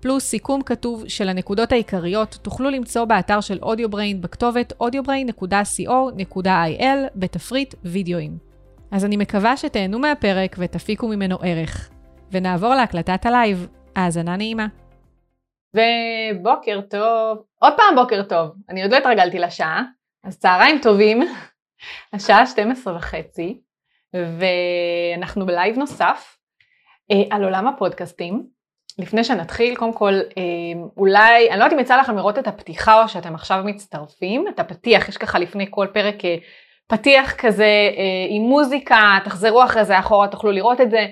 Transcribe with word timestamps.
פלוס 0.00 0.24
סיכום 0.24 0.62
כתוב 0.62 1.08
של 1.08 1.28
הנקודות 1.28 1.72
העיקריות, 1.72 2.38
תוכלו 2.42 2.70
למצוא 2.70 3.04
באתר 3.04 3.40
של 3.40 3.58
AudioBrain 3.62 4.20
בכתובת 4.20 4.72
audiobrain.co.il 4.82 6.82
בתפריט 7.14 7.74
וידאוים. 7.84 8.38
אז 8.90 9.04
אני 9.04 9.16
מקווה 9.16 9.56
שתהנו 9.56 9.98
מהפרק 9.98 10.56
ותפיקו 10.58 11.08
ממנו 11.08 11.36
ערך. 11.42 11.90
ונעבור 12.32 12.74
להקלטת 12.74 13.26
הלייב. 13.26 13.66
האזנה 13.96 14.36
נעימה. 14.36 14.66
ובוקר 15.74 16.80
טוב, 16.90 17.38
עוד 17.58 17.72
פעם 17.76 17.94
בוקר 17.94 18.22
טוב, 18.22 18.50
אני 18.68 18.82
עוד 18.82 18.92
לא 18.92 18.96
התרגלתי 18.96 19.38
לשעה, 19.38 19.82
אז 20.24 20.38
צהריים 20.38 20.78
טובים, 20.82 21.20
השעה 22.12 22.46
12 22.46 22.96
וחצי, 22.96 23.60
ואנחנו 24.14 25.46
בלייב 25.46 25.78
נוסף 25.78 26.38
אה, 27.10 27.22
על 27.30 27.44
עולם 27.44 27.66
הפודקאסטים. 27.66 28.55
לפני 28.98 29.24
שנתחיל, 29.24 29.76
קודם 29.76 29.92
כל, 29.92 30.12
אה, 30.14 30.42
אולי, 30.96 31.50
אני 31.50 31.58
לא 31.58 31.64
יודעת 31.64 31.72
אם 31.72 31.82
יצא 31.82 31.96
לכם 31.96 32.16
לראות 32.16 32.38
את 32.38 32.46
הפתיחה 32.46 33.02
או 33.02 33.08
שאתם 33.08 33.34
עכשיו 33.34 33.62
מצטרפים, 33.64 34.48
את 34.48 34.60
הפתיח, 34.60 35.08
יש 35.08 35.16
ככה 35.16 35.38
לפני 35.38 35.66
כל 35.70 35.86
פרק 35.92 36.24
אה, 36.24 36.36
פתיח 36.88 37.34
כזה 37.34 37.64
אה, 37.96 38.26
עם 38.28 38.42
מוזיקה, 38.42 39.18
תחזרו 39.24 39.64
אחרי 39.64 39.84
זה 39.84 39.98
אחורה, 39.98 40.28
תוכלו 40.28 40.52
לראות 40.52 40.80
את 40.80 40.90
זה. 40.90 41.06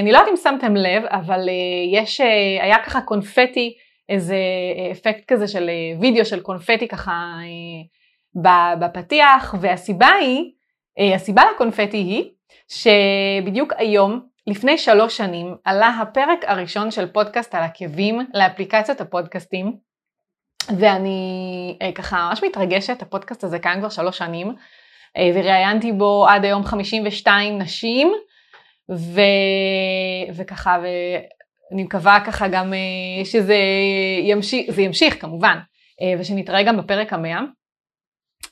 אני 0.00 0.12
לא 0.12 0.18
יודעת 0.18 0.32
אם 0.32 0.36
שמתם 0.36 0.76
לב, 0.76 1.02
אבל 1.04 1.48
יש, 1.92 2.20
היה 2.60 2.76
ככה 2.84 3.00
קונפטי, 3.00 3.74
איזה 4.08 4.36
אפקט 4.92 5.32
כזה 5.32 5.48
של 5.48 5.70
וידאו 6.00 6.24
של 6.24 6.40
קונפטי 6.40 6.88
ככה 6.88 7.36
בפתיח, 8.80 9.54
והסיבה 9.60 10.08
היא, 10.08 10.50
הסיבה 11.14 11.42
לקונפטי 11.54 11.96
היא, 11.96 12.24
שבדיוק 12.68 13.72
היום 13.76 14.20
לפני 14.46 14.78
שלוש 14.78 15.16
שנים 15.16 15.56
עלה 15.64 15.88
הפרק 15.88 16.38
הראשון 16.46 16.90
של 16.90 17.06
פודקאסט 17.06 17.54
על 17.54 17.62
עקבים 17.62 18.20
לאפליקציות 18.34 19.00
הפודקאסטים 19.00 19.76
ואני 20.78 21.78
אה, 21.82 21.92
ככה 21.92 22.28
ממש 22.28 22.44
מתרגשת, 22.44 23.02
הפודקאסט 23.02 23.44
הזה 23.44 23.58
קיים 23.58 23.78
כבר 23.78 23.88
שלוש 23.88 24.18
שנים 24.18 24.54
אה, 25.16 25.30
וראיינתי 25.34 25.92
בו 25.92 26.26
עד 26.28 26.44
היום 26.44 26.64
52 26.64 27.58
נשים 27.58 28.12
ו... 28.90 29.20
וככה 30.34 30.78
ואני 30.82 31.82
מקווה 31.82 32.18
ככה 32.26 32.48
גם 32.48 32.74
אה, 32.74 33.24
שזה 33.24 33.58
ימשיך, 34.22 34.70
זה 34.70 34.82
ימשיך 34.82 35.20
כמובן 35.20 35.58
ושנתראה 36.18 36.62
גם 36.62 36.76
בפרק 36.76 37.12
המאה 37.12 37.40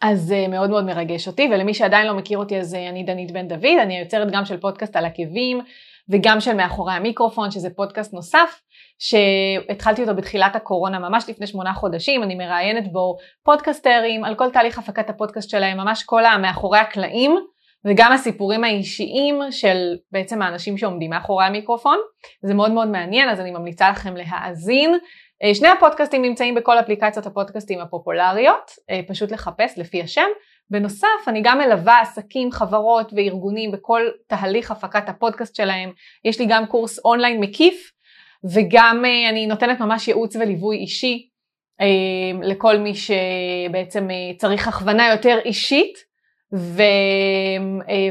אז 0.01 0.21
זה 0.21 0.35
אה, 0.35 0.49
מאוד 0.49 0.71
מאוד 0.71 0.85
מרגש 0.85 1.27
אותי, 1.27 1.49
ולמי 1.53 1.75
שעדיין 1.75 2.07
לא 2.07 2.15
מכיר 2.15 2.39
אותי 2.39 2.59
אז 2.59 2.75
אה, 2.75 2.89
אני 2.89 3.03
דנית 3.03 3.33
בן 3.33 3.49
דוד, 3.49 3.79
אני 3.83 3.99
היוצרת 3.99 4.31
גם 4.31 4.45
של 4.45 4.57
פודקאסט 4.57 4.97
על 4.97 5.05
עקבים 5.05 5.61
וגם 6.09 6.41
של 6.41 6.55
מאחורי 6.55 6.93
המיקרופון, 6.93 7.51
שזה 7.51 7.71
פודקאסט 7.71 8.13
נוסף, 8.13 8.61
שהתחלתי 8.99 10.03
אותו 10.03 10.15
בתחילת 10.15 10.57
הקורונה, 10.57 10.99
ממש 10.99 11.25
לפני 11.29 11.47
שמונה 11.47 11.73
חודשים, 11.73 12.23
אני 12.23 12.35
מראיינת 12.35 12.93
בו 12.93 13.17
פודקסטרים 13.43 14.25
על 14.25 14.35
כל 14.35 14.51
תהליך 14.51 14.79
הפקת 14.79 15.11
הפודקאסט 15.11 15.51
שלהם, 15.51 15.77
ממש 15.77 16.03
כל 16.03 16.25
המאחורי 16.25 16.79
הקלעים, 16.79 17.37
וגם 17.85 18.13
הסיפורים 18.13 18.65
האישיים 18.65 19.41
של 19.51 19.97
בעצם 20.13 20.43
האנשים 20.43 20.79
שעומדים 20.79 21.11
מאחורי 21.11 21.45
המיקרופון. 21.45 21.99
זה 22.43 22.55
מאוד 22.55 22.73
מאוד 22.73 22.89
מעניין, 22.89 23.29
אז 23.29 23.41
אני 23.41 23.51
ממליצה 23.51 23.91
לכם 23.91 24.17
להאזין. 24.17 24.99
אה, 25.43 25.55
שני 25.55 25.69
הפודקאסטים 25.69 26.23
נמצאים 26.23 26.55
בכל 26.55 26.79
אפליקציות 26.79 27.27
הפודקאסטים 27.27 27.81
הפופולריות, 27.81 28.71
אה, 28.91 29.01
פשוט 29.09 29.31
לחפש 29.31 29.79
לפי 29.79 30.03
השם. 30.03 30.27
בנוסף, 30.71 31.29
אני 31.29 31.41
גם 31.45 31.59
מלווה 31.59 32.01
עסקים, 32.01 32.53
חברות 32.53 33.13
וארגונים 33.17 33.71
בכל 33.71 34.03
תהליך 34.27 34.71
הפקת 34.71 35.09
הפודקאסט 35.09 35.55
שלהם. 35.57 35.93
יש 36.25 36.41
לי 36.41 36.47
גם 36.49 36.67
קורס 36.67 36.99
אונליין 37.05 37.41
מקיף, 37.41 37.93
וגם 38.45 39.05
אה, 39.05 39.29
אני 39.29 39.47
נותנת 39.47 39.81
ממש 39.81 40.09
ייעוץ 40.09 40.37
וליווי 40.37 40.77
אישי 40.77 41.29
לכל 42.43 42.77
מי 42.77 42.93
שבעצם 42.95 44.09
צריך 44.37 44.69
הכוונה 44.69 45.09
יותר 45.11 45.39
אישית. 45.45 46.09
ו... 46.55 46.83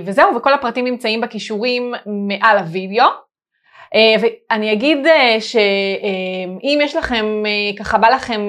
וזהו, 0.05 0.35
וכל 0.35 0.53
הפרטים 0.53 0.85
נמצאים 0.85 1.21
בקישורים 1.21 1.93
מעל 2.05 2.57
הוידאו. 2.57 3.26
אה, 3.95 4.29
ואני 4.51 4.73
אגיד 4.73 5.07
אה, 5.07 5.41
שאם 5.41 6.79
יש 6.81 6.95
לכם, 6.95 7.43
אה, 7.45 7.77
ככה 7.79 7.97
בא 7.97 8.09
לכם, 8.09 8.47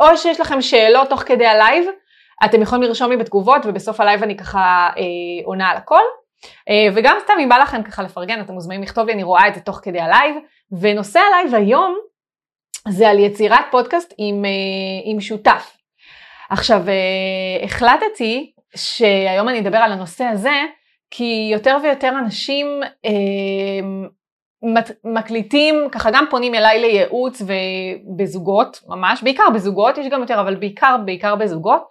או 0.00 0.16
שיש 0.16 0.40
לכם 0.40 0.62
שאלות 0.62 1.08
תוך 1.08 1.20
כדי 1.20 1.46
הלייב, 1.46 1.84
אתם 2.44 2.62
יכולים 2.62 2.82
לרשום 2.82 3.10
לי 3.10 3.16
בתגובות 3.16 3.62
ובסוף 3.64 4.00
הלייב 4.00 4.22
אני 4.22 4.36
ככה 4.36 4.90
עונה 5.44 5.68
על 5.68 5.76
הכל. 5.76 6.00
וגם 6.94 7.16
סתם 7.24 7.32
אם 7.42 7.48
בא 7.48 7.56
לכם 7.56 7.82
ככה 7.82 8.02
לפרגן 8.02 8.40
אתם 8.40 8.52
מוזמנים 8.52 8.82
לכתוב 8.82 9.06
לי, 9.06 9.12
אני 9.12 9.22
רואה 9.22 9.48
את 9.48 9.54
זה 9.54 9.60
תוך 9.60 9.80
כדי 9.82 10.00
הלייב. 10.00 10.36
ונושא 10.80 11.20
הלייב 11.20 11.54
היום 11.54 11.98
זה 12.88 13.08
על 13.08 13.18
יצירת 13.18 13.64
פודקאסט 13.70 14.14
עם, 14.18 14.44
עם 15.04 15.20
שותף. 15.20 15.76
עכשיו 16.50 16.82
החלטתי 17.64 18.52
שהיום 18.76 19.48
אני 19.48 19.60
אדבר 19.60 19.78
על 19.78 19.92
הנושא 19.92 20.24
הזה 20.24 20.62
כי 21.10 21.48
יותר 21.52 21.76
ויותר 21.82 22.08
אנשים 22.08 22.66
מקליטים, 25.04 25.74
ככה 25.92 26.10
גם 26.10 26.24
פונים 26.30 26.54
אליי 26.54 26.80
לייעוץ 26.80 27.42
ובזוגות, 27.42 28.80
ממש, 28.88 29.22
בעיקר 29.22 29.44
בזוגות, 29.54 29.98
יש 29.98 30.06
גם 30.08 30.20
יותר, 30.20 30.40
אבל 30.40 30.54
בעיקר, 30.54 30.96
בעיקר 31.04 31.36
בזוגות. 31.36 31.82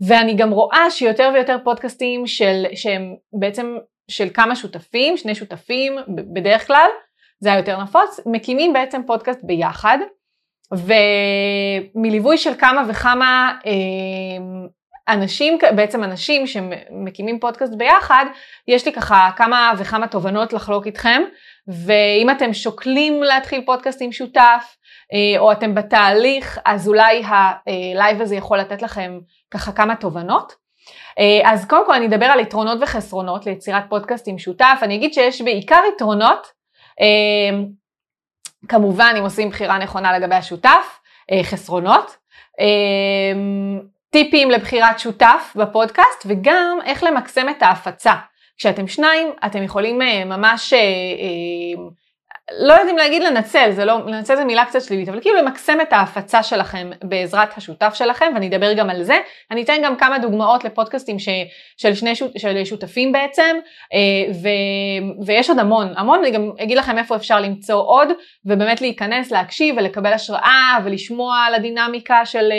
ואני 0.00 0.34
גם 0.34 0.50
רואה 0.50 0.90
שיותר 0.90 1.30
ויותר 1.34 1.56
פודקאסטים 1.64 2.26
של, 2.26 2.64
שהם 2.74 3.14
בעצם 3.40 3.76
של 4.10 4.28
כמה 4.34 4.56
שותפים, 4.56 5.16
שני 5.16 5.34
שותפים 5.34 5.96
בדרך 6.34 6.66
כלל, 6.66 6.88
זה 7.40 7.52
היותר 7.52 7.82
נפוץ, 7.82 8.20
מקימים 8.26 8.72
בעצם 8.72 9.00
פודקאסט 9.06 9.40
ביחד, 9.42 9.98
ומליווי 10.72 12.38
של 12.38 12.54
כמה 12.58 12.82
וכמה 12.88 13.52
אה, 13.66 13.72
אנשים, 15.08 15.58
בעצם 15.76 16.04
אנשים 16.04 16.46
שמקימים 16.46 17.40
פודקאסט 17.40 17.74
ביחד, 17.74 18.24
יש 18.68 18.86
לי 18.86 18.92
ככה 18.92 19.30
כמה 19.36 19.72
וכמה 19.78 20.08
תובנות 20.08 20.52
לחלוק 20.52 20.86
איתכם, 20.86 21.22
ואם 21.68 22.30
אתם 22.30 22.52
שוקלים 22.52 23.22
להתחיל 23.22 23.62
פודקאסט 23.66 24.02
עם 24.02 24.12
שותף, 24.12 24.76
אה, 25.12 25.40
או 25.40 25.52
אתם 25.52 25.74
בתהליך, 25.74 26.58
אז 26.64 26.88
אולי 26.88 27.22
הלייב 27.24 28.22
הזה 28.22 28.36
יכול 28.36 28.58
לתת 28.58 28.82
לכם 28.82 29.18
ככה 29.50 29.72
כמה 29.72 29.96
תובנות. 29.96 30.54
אה, 31.18 31.52
אז 31.52 31.66
קודם 31.66 31.86
כל 31.86 31.94
אני 31.94 32.06
אדבר 32.06 32.26
על 32.26 32.40
יתרונות 32.40 32.78
וחסרונות 32.82 33.46
ליצירת 33.46 33.84
פודקאסט 33.88 34.28
עם 34.28 34.38
שותף. 34.38 34.78
אני 34.82 34.94
אגיד 34.94 35.14
שיש 35.14 35.42
בעיקר 35.42 35.80
יתרונות, 35.94 36.46
אה, 37.00 37.58
כמובן 38.68 39.14
אם 39.18 39.22
עושים 39.22 39.50
בחירה 39.50 39.78
נכונה 39.78 40.18
לגבי 40.18 40.34
השותף, 40.34 41.00
חסרונות. 41.42 42.16
טיפים 44.10 44.50
לבחירת 44.50 44.98
שותף 44.98 45.52
בפודקאסט 45.56 46.24
וגם 46.26 46.78
איך 46.84 47.04
למקסם 47.04 47.48
את 47.48 47.62
ההפצה. 47.62 48.14
כשאתם 48.58 48.88
שניים, 48.88 49.28
אתם 49.46 49.62
יכולים 49.62 50.02
אה, 50.02 50.24
ממש, 50.24 50.72
אה, 50.72 50.78
אה, 50.78 51.82
לא 52.66 52.72
יודעים 52.72 52.96
להגיד 52.96 53.22
לנצל, 53.22 53.70
זה 53.70 53.84
לא, 53.84 53.98
לנצל 54.06 54.36
זה 54.36 54.44
מילה 54.44 54.64
קצת 54.64 54.82
שלילית, 54.82 55.08
אבל 55.08 55.20
כאילו 55.20 55.36
למקסם 55.36 55.80
את 55.80 55.92
ההפצה 55.92 56.42
שלכם 56.42 56.90
בעזרת 57.02 57.56
השותף 57.56 57.94
שלכם, 57.94 58.32
ואני 58.34 58.48
אדבר 58.48 58.72
גם 58.72 58.90
על 58.90 59.02
זה. 59.02 59.18
אני 59.50 59.62
אתן 59.62 59.76
גם 59.84 59.96
כמה 59.96 60.18
דוגמאות 60.18 60.64
לפודקאסטים 60.64 61.18
ש, 61.18 61.28
של 61.76 61.94
שני 61.94 62.14
שות, 62.14 62.30
של 62.38 62.64
שותפים 62.64 63.12
בעצם, 63.12 63.56
ו, 64.42 64.48
ויש 65.26 65.50
עוד 65.50 65.58
המון, 65.58 65.92
המון, 65.96 66.18
אני 66.18 66.30
גם 66.30 66.50
אגיד 66.62 66.78
לכם 66.78 66.98
איפה 66.98 67.16
אפשר 67.16 67.40
למצוא 67.40 67.82
עוד, 67.82 68.08
ובאמת 68.44 68.80
להיכנס, 68.80 69.30
להקשיב 69.30 69.74
ולקבל 69.78 70.12
השראה 70.12 70.78
ולשמוע 70.84 71.36
על 71.46 71.54
הדינמיקה 71.54 72.26
של... 72.26 72.52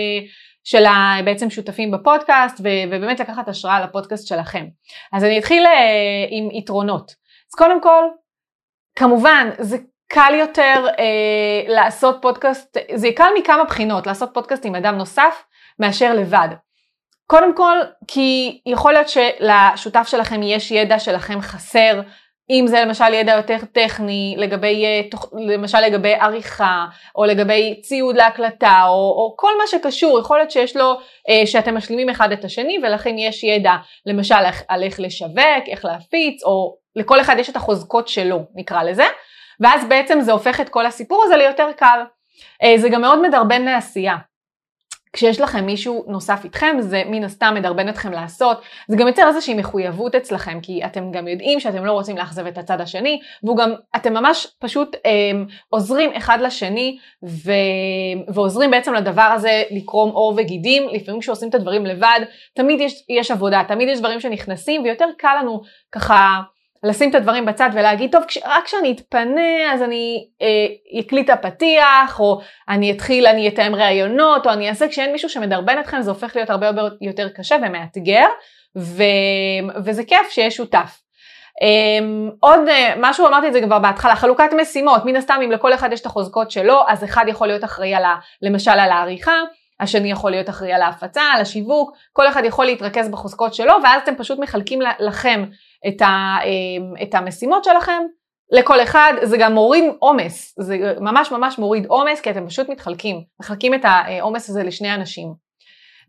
של 0.64 0.84
בעצם 1.26 1.50
שותפים 1.50 1.92
בפודקאסט 1.92 2.60
ובאמת 2.60 3.20
לקחת 3.20 3.48
השראה 3.48 3.80
לפודקאסט 3.80 4.28
שלכם. 4.28 4.66
אז 5.14 5.24
אני 5.24 5.40
אתחיל 5.40 5.66
אה, 5.66 6.26
עם 6.30 6.52
יתרונות. 6.52 7.12
אז 7.52 7.56
קודם 7.58 7.82
כל, 7.82 8.04
כמובן 8.96 9.50
זה 9.60 9.78
קל 10.08 10.34
יותר 10.40 10.86
אה, 11.00 11.74
לעשות 11.74 12.18
פודקאסט, 12.22 12.78
זה 12.96 13.08
קל 13.16 13.30
מכמה 13.38 13.64
בחינות 13.64 14.08
לעשות 14.08 14.30
פודקאסט 14.34 14.66
עם 14.66 14.76
אדם 14.76 14.96
נוסף 14.98 15.44
מאשר 15.80 16.14
לבד. 16.14 16.50
קודם 17.28 17.56
כל 17.56 17.78
כי 18.08 18.62
יכול 18.66 18.94
להיות 18.94 19.08
שלשותף 19.10 20.08
שלכם 20.08 20.44
יש 20.44 20.72
ידע 20.72 21.00
שלכם 21.00 21.42
חסר 21.42 22.02
אם 22.50 22.66
זה 22.68 22.82
למשל 22.82 23.14
ידע 23.14 23.34
יותר 23.34 23.58
טכני, 23.72 24.36
לגבי, 24.38 24.86
אה, 24.86 25.02
למשל 25.34 25.80
לגבי 25.80 26.14
עריכה, 26.14 26.86
או 27.16 27.26
לגבי 27.26 27.80
ציוד 27.82 28.16
להקלטה, 28.16 28.84
או, 28.88 28.94
או 28.94 29.34
כל 29.38 29.52
מה 29.58 29.68
שקשור, 29.68 30.20
יכול 30.20 30.38
להיות 30.38 30.52
שיש 30.52 30.76
לו, 30.76 31.00
אה, 31.30 31.46
שאתם 31.46 31.78
משלימים 31.78 32.10
אחד 32.10 32.32
את 32.32 32.46
השני, 32.46 32.80
ולכן 32.84 33.18
יש 33.18 33.44
ידע 33.44 33.74
למשל 34.06 34.36
על 34.68 34.84
איך 34.84 35.00
לשווק, 35.00 35.64
איך 35.68 35.86
להפיץ, 35.86 36.44
או 36.44 36.78
לכל 36.96 37.22
אחד 37.22 37.36
יש 37.40 37.50
את 37.50 37.56
החוזקות 37.56 38.08
שלו, 38.08 38.40
נקרא 38.56 38.84
לזה, 38.84 39.06
ואז 39.60 39.86
בעצם 39.86 40.22
זה 40.22 40.32
הופך 40.32 40.62
את 40.62 40.70
כל 40.70 40.86
הסיפור 40.86 41.24
הזה 41.26 41.38
ליותר 41.38 41.72
קל. 41.78 42.00
אה, 42.64 42.74
זה 42.78 42.90
גם 42.90 43.02
מאוד 43.02 43.22
מדרבן 43.22 43.62
לעשייה. 43.62 44.16
כשיש 45.14 45.42
לכם 45.42 45.66
מישהו 45.66 46.06
נוסף 46.08 46.42
איתכם 46.44 46.78
זה 46.80 47.04
מן 47.06 47.24
הסתם 47.24 47.54
מדרבן 47.56 47.90
אתכם 47.90 48.12
לעשות, 48.12 48.62
זה 48.88 48.98
גם 48.98 49.08
יוצר 49.08 49.28
איזושהי 49.28 49.54
מחויבות 49.54 50.16
אצלכם 50.16 50.60
כי 50.62 50.86
אתם 50.86 51.12
גם 51.12 51.28
יודעים 51.28 51.60
שאתם 51.60 51.86
לא 51.86 51.92
רוצים 51.92 52.18
לאכזב 52.18 52.46
את 52.46 52.58
הצד 52.58 52.82
השני 52.82 53.20
והוא 53.44 53.58
גם, 53.58 53.74
אתם 53.96 54.14
ממש 54.14 54.48
פשוט 54.60 54.96
אה, 55.06 55.12
עוזרים 55.70 56.10
אחד 56.18 56.38
לשני 56.42 56.98
ו, 57.24 57.52
ועוזרים 58.34 58.72
בעצם 58.72 58.94
לדבר 58.94 59.22
הזה 59.22 59.64
לקרום 59.72 60.10
עור 60.10 60.34
וגידים, 60.38 60.90
לפעמים 60.92 61.22
כשעושים 61.22 61.50
את 61.50 61.56
הדברים 61.56 61.86
לבד 61.86 62.20
תמיד 62.54 62.82
יש, 62.82 63.06
יש 63.10 63.32
עבודה, 63.32 63.62
תמיד 63.68 63.90
יש 63.90 64.00
דברים 64.00 64.20
שנכנסים 64.20 64.84
ויותר 64.84 65.08
קל 65.18 65.36
לנו 65.42 65.62
ככה 65.92 66.42
לשים 66.84 67.10
את 67.10 67.16
הדברים 67.16 67.46
בצד 67.46 67.70
ולהגיד, 67.74 68.12
טוב, 68.12 68.24
רק 68.46 68.66
כשאני 68.66 68.92
אתפנה 68.92 69.74
אז 69.74 69.82
אני 69.82 70.28
אה, 70.42 71.00
אקליט 71.00 71.30
את 71.30 71.46
הפתיח, 71.46 72.20
או 72.20 72.40
אני 72.70 72.92
אתחיל, 72.92 73.28
אני 73.28 73.48
אתאם 73.48 73.76
ראיונות, 73.76 74.48
או 74.48 74.52
אני 74.52 74.70
אעשה, 74.70 74.88
כשאין 74.88 75.12
מישהו 75.12 75.30
שמדרבן 75.30 75.80
אתכם 75.80 76.02
זה 76.02 76.12
הופך 76.12 76.36
להיות 76.36 76.50
הרבה 76.50 76.72
יותר 77.02 77.30
קשה 77.30 77.56
ומאתגר, 77.62 78.26
ו, 78.78 79.04
וזה 79.86 80.04
כיף 80.04 80.30
שיש 80.30 80.56
שותף. 80.56 81.02
אמ, 81.64 82.32
עוד 82.40 82.60
אה, 82.68 82.72
משהו 82.98 83.28
אמרתי 83.28 83.48
את 83.48 83.54
זה 83.54 83.62
כבר 83.62 83.80
בהתחלה, 83.80 84.16
חלוקת 84.16 84.50
משימות, 84.62 85.06
מן 85.06 85.16
הסתם 85.16 85.40
אם 85.46 85.52
לכל 85.52 85.74
אחד 85.74 85.94
יש 85.94 86.02
את 86.02 86.06
החוזקות 86.06 86.52
שלו, 86.52 86.80
אז 86.88 87.04
אחד 87.04 87.26
יכול 87.28 87.48
להיות 87.48 87.64
אחראי 87.64 87.96
על 87.96 88.06
ה, 88.06 88.16
למשל 88.42 88.72
על 88.72 88.92
העריכה, 88.92 89.36
השני 89.80 90.12
יכול 90.12 90.32
להיות 90.32 90.50
אחראי 90.50 90.74
על 90.74 90.82
ההפצה, 90.82 91.22
על 91.22 91.42
השיווק, 91.42 91.92
כל 92.14 92.28
אחד 92.28 92.42
יכול 92.46 92.66
להתרכז 92.66 93.10
בחוזקות 93.10 93.54
שלו, 93.54 93.74
ואז 93.84 94.02
אתם 94.04 94.16
פשוט 94.16 94.40
מחלקים 94.40 94.80
לכם 95.00 95.46
את, 95.88 96.02
ה, 96.02 96.38
אמ, 96.46 96.94
את 97.04 97.16
המשימות 97.16 97.64
שלכם 97.64 98.02
לכל 98.52 98.84
אחד, 98.84 99.14
זה 99.22 99.38
גם 99.38 99.54
מוריד 99.54 99.84
עומס, 100.00 100.56
זה 100.60 100.78
ממש 101.00 101.32
ממש 101.32 101.60
מוריד 101.60 101.86
עומס 101.86 102.22
כי 102.22 102.30
אתם 102.30 102.48
פשוט 102.48 102.70
מתחלקים, 102.70 103.22
מחלקים 103.40 103.74
את 103.74 103.82
העומס 103.84 104.50
הזה 104.50 104.64
לשני 104.64 104.94
אנשים. 104.94 105.50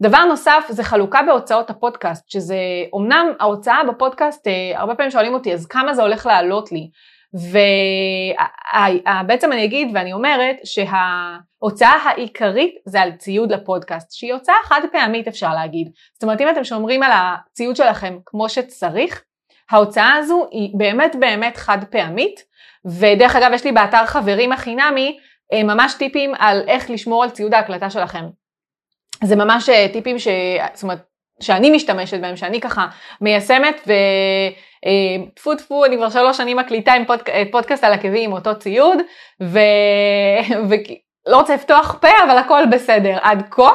דבר 0.02 0.24
נוסף 0.24 0.64
זה 0.68 0.84
חלוקה 0.84 1.22
בהוצאות 1.22 1.70
הפודקאסט, 1.70 2.30
שזה 2.30 2.56
אמנם 2.96 3.26
ההוצאה 3.40 3.78
בפודקאסט, 3.88 4.46
אה, 4.46 4.80
הרבה 4.80 4.94
פעמים 4.94 5.10
שואלים 5.10 5.34
אותי 5.34 5.52
אז 5.52 5.66
כמה 5.66 5.94
זה 5.94 6.02
הולך 6.02 6.26
לעלות 6.26 6.72
לי, 6.72 6.90
ובעצם 9.24 9.52
אני 9.52 9.64
אגיד 9.64 9.88
ואני 9.94 10.12
אומרת 10.12 10.56
שההוצאה 10.64 11.92
העיקרית 12.04 12.74
זה 12.84 13.00
על 13.00 13.12
ציוד 13.12 13.52
לפודקאסט, 13.52 14.12
שהיא 14.12 14.34
הוצאה 14.34 14.54
חד 14.64 14.80
פעמית 14.92 15.28
אפשר 15.28 15.54
להגיד. 15.54 15.90
זאת 16.14 16.22
אומרת 16.22 16.40
אם 16.40 16.48
אתם 16.48 16.64
שומרים 16.64 17.02
על 17.02 17.10
הציוד 17.14 17.76
שלכם 17.76 18.18
כמו 18.26 18.48
שצריך, 18.48 19.22
ההוצאה 19.70 20.14
הזו 20.14 20.46
היא 20.50 20.70
באמת 20.74 21.16
באמת 21.20 21.56
חד 21.56 21.78
פעמית, 21.90 22.44
ודרך 22.86 23.36
אגב 23.36 23.50
יש 23.54 23.64
לי 23.64 23.72
באתר 23.72 24.06
חברים 24.06 24.52
החינמי 24.52 25.18
אה, 25.52 25.62
ממש 25.62 25.94
טיפים 25.94 26.34
על 26.38 26.62
איך 26.68 26.90
לשמור 26.90 27.24
על 27.24 27.30
ציוד 27.30 27.54
ההקלטה 27.54 27.90
שלכם. 27.90 28.24
זה 29.24 29.36
ממש 29.36 29.68
אה, 29.68 29.86
טיפים 29.92 30.18
ש... 30.18 30.28
זאת 30.74 30.82
אומרת, 30.82 31.09
שאני 31.40 31.70
משתמשת 31.70 32.20
בהם, 32.20 32.36
שאני 32.36 32.60
ככה 32.60 32.86
מיישמת 33.20 33.80
וטפו 33.80 35.50
אה, 35.50 35.56
טפו 35.56 35.84
אני 35.84 35.96
כבר 35.96 36.10
שלוש 36.10 36.36
שנים 36.36 36.56
מקליטה 36.56 36.92
עם 36.92 37.04
פודק... 37.04 37.30
פודקאסט 37.50 37.84
על 37.84 37.92
עקבים 37.92 38.30
עם 38.30 38.32
אותו 38.32 38.58
ציוד 38.58 38.98
ו... 39.42 39.58
ולא 40.68 41.36
רוצה 41.36 41.54
לפתוח 41.54 41.98
פה 42.00 42.08
אבל 42.24 42.38
הכל 42.38 42.62
בסדר 42.70 43.18
עד 43.22 43.42
כה. 43.50 43.70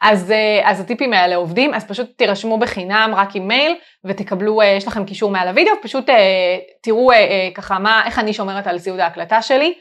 אז, 0.00 0.30
אה, 0.30 0.70
אז 0.70 0.80
הטיפים 0.80 1.12
האלה 1.12 1.36
עובדים, 1.36 1.74
אז 1.74 1.84
פשוט 1.84 2.10
תירשמו 2.16 2.58
בחינם 2.58 3.12
רק 3.16 3.28
עם 3.34 3.48
מייל 3.48 3.74
ותקבלו, 4.04 4.60
אה, 4.60 4.66
יש 4.66 4.86
לכם 4.86 5.04
קישור 5.04 5.30
מעל 5.30 5.48
הוידאו, 5.48 5.72
פשוט 5.82 6.10
אה, 6.10 6.58
תראו 6.82 7.10
ככה 7.54 7.78
מה, 7.78 8.02
איך 8.06 8.18
אני 8.18 8.32
שומרת 8.32 8.66
על 8.66 8.78
ציוד 8.78 9.00
ההקלטה 9.00 9.42
שלי. 9.42 9.74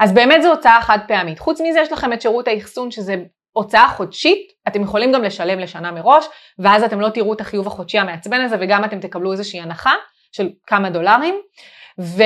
אז 0.00 0.12
באמת 0.12 0.42
זו 0.42 0.50
הוצאה 0.50 0.82
חד 0.82 0.98
פעמית. 1.08 1.38
חוץ 1.38 1.60
מזה 1.60 1.80
יש 1.80 1.92
לכם 1.92 2.12
את 2.12 2.22
שירות 2.22 2.48
האחסון 2.48 2.90
שזה 2.90 3.14
הוצאה 3.56 3.88
חודשית, 3.88 4.52
אתם 4.68 4.82
יכולים 4.82 5.12
גם 5.12 5.22
לשלם 5.22 5.58
לשנה 5.58 5.92
מראש, 5.92 6.26
ואז 6.58 6.82
אתם 6.82 7.00
לא 7.00 7.08
תראו 7.08 7.32
את 7.32 7.40
החיוב 7.40 7.66
החודשי 7.66 7.98
המעצבן 7.98 8.40
הזה 8.40 8.56
וגם 8.60 8.84
אתם 8.84 9.00
תקבלו 9.00 9.32
איזושהי 9.32 9.60
הנחה 9.60 9.92
של 10.32 10.48
כמה 10.66 10.90
דולרים. 10.90 11.34
ו... 12.00 12.22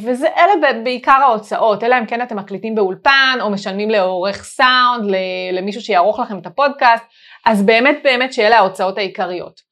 וזה 0.00 0.28
אלה 0.36 0.72
בעיקר 0.84 1.12
ההוצאות, 1.12 1.84
אלא 1.84 1.98
אם 1.98 2.06
כן 2.06 2.22
אתם 2.22 2.36
מקליטים 2.36 2.74
באולפן 2.74 3.38
או 3.40 3.50
משלמים 3.50 3.90
לעורך 3.90 4.44
סאונד, 4.44 5.14
למישהו 5.52 5.80
שיערוך 5.82 6.20
לכם 6.20 6.38
את 6.38 6.46
הפודקאסט, 6.46 7.04
אז 7.46 7.62
באמת 7.62 7.98
באמת 8.04 8.32
שאלה 8.32 8.58
ההוצאות 8.58 8.98
העיקריות. 8.98 9.67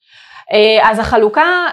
אה, 0.52 0.90
אז 0.90 0.98
החלוקה 0.98 1.66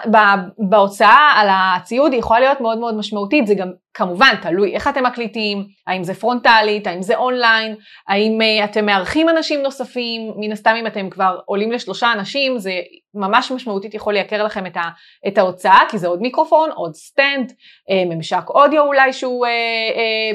בהוצאה 0.69 1.31
על 1.35 1.47
הציוד 1.51 2.11
היא 2.11 2.19
יכולה 2.19 2.39
להיות 2.39 2.61
מאוד 2.61 2.77
מאוד 2.77 2.97
משמעותית, 2.97 3.47
זה 3.47 3.55
גם 3.55 3.71
כמובן 3.93 4.35
תלוי 4.41 4.73
איך 4.75 4.87
אתם 4.87 5.03
מקליטים, 5.03 5.65
האם 5.87 6.03
זה 6.03 6.13
פרונטלית, 6.13 6.87
האם 6.87 7.01
זה 7.01 7.15
אונליין, 7.15 7.75
האם 8.07 8.41
אה, 8.41 8.65
אתם 8.65 8.85
מארחים 8.85 9.29
אנשים 9.29 9.61
נוספים, 9.61 10.33
מן 10.35 10.51
הסתם 10.51 10.75
אם 10.79 10.87
אתם 10.87 11.09
כבר 11.09 11.39
עולים 11.45 11.71
לשלושה 11.71 12.11
אנשים 12.13 12.57
זה 12.57 12.73
ממש 13.15 13.51
משמעותית 13.51 13.93
יכול 13.93 14.13
לייקר 14.13 14.43
לכם 14.43 14.63
את, 15.27 15.37
ההוצאה 15.37 15.79
כי 15.89 15.97
זה 15.97 16.07
עוד 16.07 16.21
מיקרופון, 16.21 16.69
עוד 16.71 16.93
stand, 16.95 17.51
אה, 17.89 18.15
ממשק 18.15 18.49
אודיו 18.49 18.83
אולי 18.83 19.13
שהוא 19.13 19.45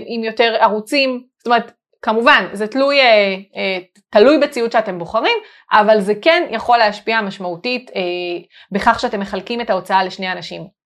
עם 0.07 0.25
יותר 0.25 0.55
ערוצים, 0.61 1.23
זאת 1.39 1.47
אומרת 1.47 1.73
כמובן, 2.03 2.49
זה 2.53 2.67
תלוי, 2.67 3.01
אה, 3.01 3.37
אה, 3.57 3.79
תלוי 4.11 4.39
בציוד 4.39 4.73
שאתם 4.73 4.99
בוחרים, 4.99 5.37
אבל 5.73 6.01
זה 6.01 6.15
כן 6.23 6.43
יכול 6.51 6.79
להשפיע 6.79 7.21
משמעותית 7.21 7.91
אה, 7.97 8.01
בכך 8.73 9.01
שאתם 9.01 9.21
מחלקים 9.21 9.61
את 9.61 9.71
ההוצאה 9.71 10.05
לשני 10.05 10.33
אנשים. 10.33 10.79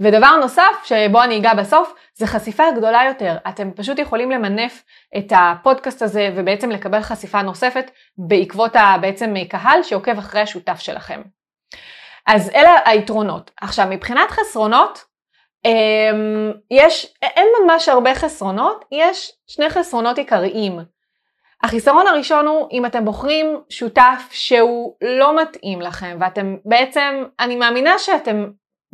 ודבר 0.00 0.36
נוסף 0.40 0.84
שבו 0.84 1.22
אני 1.22 1.38
אגע 1.38 1.54
בסוף, 1.54 1.94
זה 2.14 2.26
חשיפה 2.26 2.64
גדולה 2.76 3.02
יותר. 3.08 3.36
אתם 3.48 3.70
פשוט 3.76 3.98
יכולים 3.98 4.30
למנף 4.30 4.84
את 5.18 5.32
הפודקאסט 5.36 6.02
הזה 6.02 6.30
ובעצם 6.36 6.70
לקבל 6.70 7.00
חשיפה 7.00 7.42
נוספת 7.42 7.90
בעקבות 8.18 8.76
בעצם 9.00 9.34
קהל 9.48 9.82
שעוקב 9.82 10.18
אחרי 10.18 10.40
השותף 10.40 10.78
שלכם. 10.78 11.22
אז 12.26 12.50
אלה 12.54 12.70
היתרונות. 12.84 13.50
עכשיו 13.60 13.86
מבחינת 13.90 14.30
חסרונות, 14.30 15.04
יש, 16.70 17.14
אין 17.22 17.46
ממש 17.64 17.88
הרבה 17.88 18.14
חסרונות, 18.14 18.84
יש 18.92 19.32
שני 19.46 19.70
חסרונות 19.70 20.18
עיקריים. 20.18 20.78
החיסרון 21.62 22.06
הראשון 22.06 22.46
הוא 22.46 22.68
אם 22.72 22.86
אתם 22.86 23.04
בוחרים 23.04 23.60
שותף 23.68 24.28
שהוא 24.30 24.94
לא 25.00 25.42
מתאים 25.42 25.80
לכם 25.80 26.16
ואתם 26.20 26.56
בעצם, 26.64 27.24
אני 27.40 27.56
מאמינה 27.56 27.98
שאתם 27.98 28.50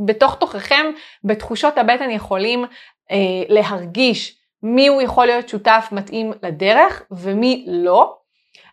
בתוך 0.07 0.35
תוככם 0.35 0.87
בתחושות 1.25 1.79
הבטן 1.79 2.11
יכולים 2.11 2.65
אה, 3.11 3.17
להרגיש 3.49 4.39
מי 4.63 4.89
הוא 4.89 5.03
יכול 5.03 5.27
להיות 5.27 5.49
שותף 5.49 5.89
מתאים 5.93 6.33
לדרך 6.43 7.03
ומי 7.11 7.65
לא. 7.69 8.22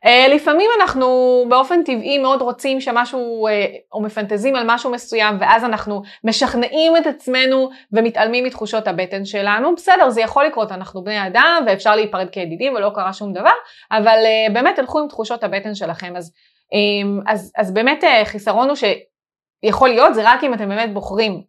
אה, 0.06 0.28
לפעמים 0.28 0.70
אנחנו 0.82 1.08
באופן 1.50 1.84
טבעי 1.84 2.18
מאוד 2.18 2.42
רוצים 2.42 2.82
שמשהו 2.82 3.48
אה, 3.48 3.66
או 3.94 4.02
מפנטזים 4.02 4.56
על 4.56 4.64
משהו 4.68 4.92
מסוים 4.92 5.38
ואז 5.40 5.64
אנחנו 5.64 6.02
משכנעים 6.24 6.98
את 6.98 7.08
עצמנו 7.08 7.70
ומתעלמים 7.94 8.44
מתחושות 8.44 8.88
הבטן 8.88 9.26
שלנו. 9.26 9.76
בסדר, 9.76 10.10
זה 10.10 10.22
יכול 10.22 10.46
לקרות, 10.46 10.72
אנחנו 10.72 11.04
בני 11.04 11.28
אדם 11.28 11.64
ואפשר 11.68 11.96
להיפרד 11.96 12.30
כידידים 12.30 12.76
ולא 12.76 12.92
קרה 12.96 13.14
שום 13.14 13.34
דבר, 13.34 13.52
אבל 13.92 14.18
אה, 14.26 14.54
באמת 14.54 14.76
תלכו 14.76 15.00
עם 15.00 15.08
תחושות 15.08 15.44
הבטן 15.44 15.76
שלכם. 15.76 16.16
אז, 16.16 16.34
אמ, 16.74 17.20
אז, 17.28 17.52
אז 17.58 17.74
באמת 17.74 18.04
חיסרון 18.26 18.70
הוא 18.70 18.76
שיכול 18.76 19.90
להיות, 19.90 20.16
זה 20.16 20.22
רק 20.26 20.44
אם 20.44 20.54
אתם 20.54 20.70
באמת 20.70 20.94
בוחרים 20.94 21.42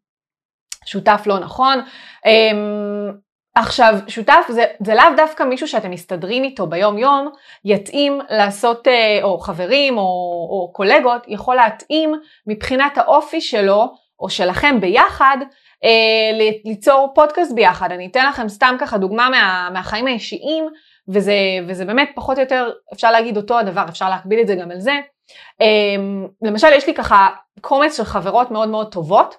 שותף 0.85 1.23
לא 1.27 1.39
נכון. 1.39 1.79
עכשיו, 3.55 3.95
שותף 4.09 4.47
זה, 4.49 4.65
זה 4.85 4.95
לאו 4.95 5.05
דווקא 5.17 5.43
מישהו 5.43 5.69
שאתם 5.69 5.91
מסתדרים 5.91 6.45
איתו 6.45 6.67
ביום 6.67 6.99
יום, 6.99 7.31
יתאים 7.65 8.21
לעשות, 8.31 8.89
אה, 8.89 9.19
או 9.23 9.39
חברים 9.39 9.99
או, 9.99 10.03
או 10.51 10.73
קולגות, 10.73 11.25
יכול 11.29 11.55
להתאים 11.55 12.15
מבחינת 12.47 12.99
האופי 12.99 13.41
שלו, 13.41 13.95
או 14.21 14.31
שלכם 14.31 14.81
ביחד, 14.81 15.37
אה, 15.85 16.55
ליצור 16.65 17.13
פודקאסט 17.15 17.53
ביחד. 17.55 17.93
אני 17.93 18.07
אתן 18.07 18.27
לכם 18.27 18.49
סתם 18.49 18.77
ככה 18.81 18.99
דוגמה 18.99 19.29
מה, 19.31 19.69
מהחיים 19.73 20.07
האישיים, 20.07 20.69
וזה, 21.09 21.35
וזה 21.69 21.85
באמת 21.85 22.11
פחות 22.15 22.37
או 22.37 22.43
יותר, 22.43 22.71
אפשר 22.93 23.11
להגיד 23.11 23.37
אותו 23.37 23.59
הדבר, 23.59 23.85
אפשר 23.89 24.09
להקביל 24.09 24.41
את 24.41 24.47
זה 24.47 24.55
גם 24.55 24.71
על 24.71 24.81
זה. 24.81 24.95
אה, 25.61 25.97
למשל, 26.43 26.69
יש 26.75 26.87
לי 26.87 26.95
ככה 26.95 27.29
קומץ 27.61 27.97
של 27.97 28.05
חברות 28.05 28.51
מאוד 28.51 28.69
מאוד 28.69 28.93
טובות, 28.93 29.37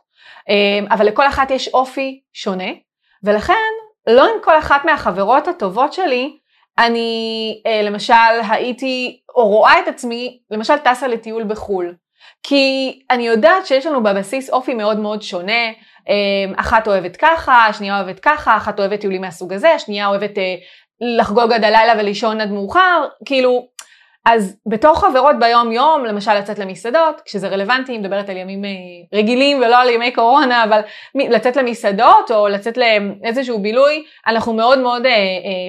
אבל 0.89 1.05
לכל 1.05 1.27
אחת 1.27 1.51
יש 1.51 1.67
אופי 1.67 2.21
שונה, 2.33 2.69
ולכן 3.23 3.53
לא 4.07 4.23
עם 4.23 4.41
כל 4.43 4.59
אחת 4.59 4.85
מהחברות 4.85 5.47
הטובות 5.47 5.93
שלי, 5.93 6.37
אני 6.77 7.61
אה, 7.65 7.81
למשל 7.81 8.13
הייתי, 8.49 9.19
או 9.35 9.47
רואה 9.47 9.79
את 9.79 9.87
עצמי, 9.87 10.39
למשל 10.51 10.77
טסה 10.77 11.07
לטיול 11.07 11.43
בחו"ל. 11.43 11.95
כי 12.43 12.99
אני 13.09 13.27
יודעת 13.27 13.65
שיש 13.65 13.85
לנו 13.85 14.03
בבסיס 14.03 14.49
אופי 14.49 14.73
מאוד 14.73 14.99
מאוד 14.99 15.21
שונה, 15.21 15.69
אמ, 16.09 16.53
אחת 16.57 16.87
אוהבת 16.87 17.17
ככה, 17.17 17.65
השנייה 17.65 18.01
אוהבת 18.01 18.19
ככה, 18.19 18.57
אחת 18.57 18.79
אוהבת 18.79 18.99
טיולים 18.99 19.21
מהסוג 19.21 19.53
הזה, 19.53 19.69
השנייה 19.69 20.07
אוהבת 20.07 20.37
אה, 20.37 20.55
לחגוג 21.17 21.51
עד 21.51 21.63
הלילה 21.63 21.93
ולישון 21.97 22.41
עד 22.41 22.51
מאוחר, 22.51 23.07
כאילו, 23.25 23.67
אז 24.25 24.57
בתור 24.67 24.95
חברות 24.95 25.35
ביום 25.39 25.71
יום, 25.71 26.05
למשל 26.05 26.33
לצאת 26.33 26.59
למסעדות, 26.59 27.21
כשזה 27.25 27.47
רלוונטי, 27.47 27.97
מדברת 27.97 28.29
על 28.29 28.37
ימים 28.37 28.65
אה, 28.65 28.69
רגילים 29.19 29.57
ולא 29.57 29.81
על 29.81 29.89
ימי 29.89 30.11
קורונה, 30.11 30.63
אבל 30.63 30.81
לצאת 31.15 31.55
למסעדות 31.55 32.31
או 32.31 32.47
לצאת 32.47 32.77
לאיזשהו 32.77 33.59
בילוי, 33.59 34.03
אנחנו 34.27 34.53
מאוד 34.53 34.79
מאוד 34.79 35.05
אה, 35.05 35.11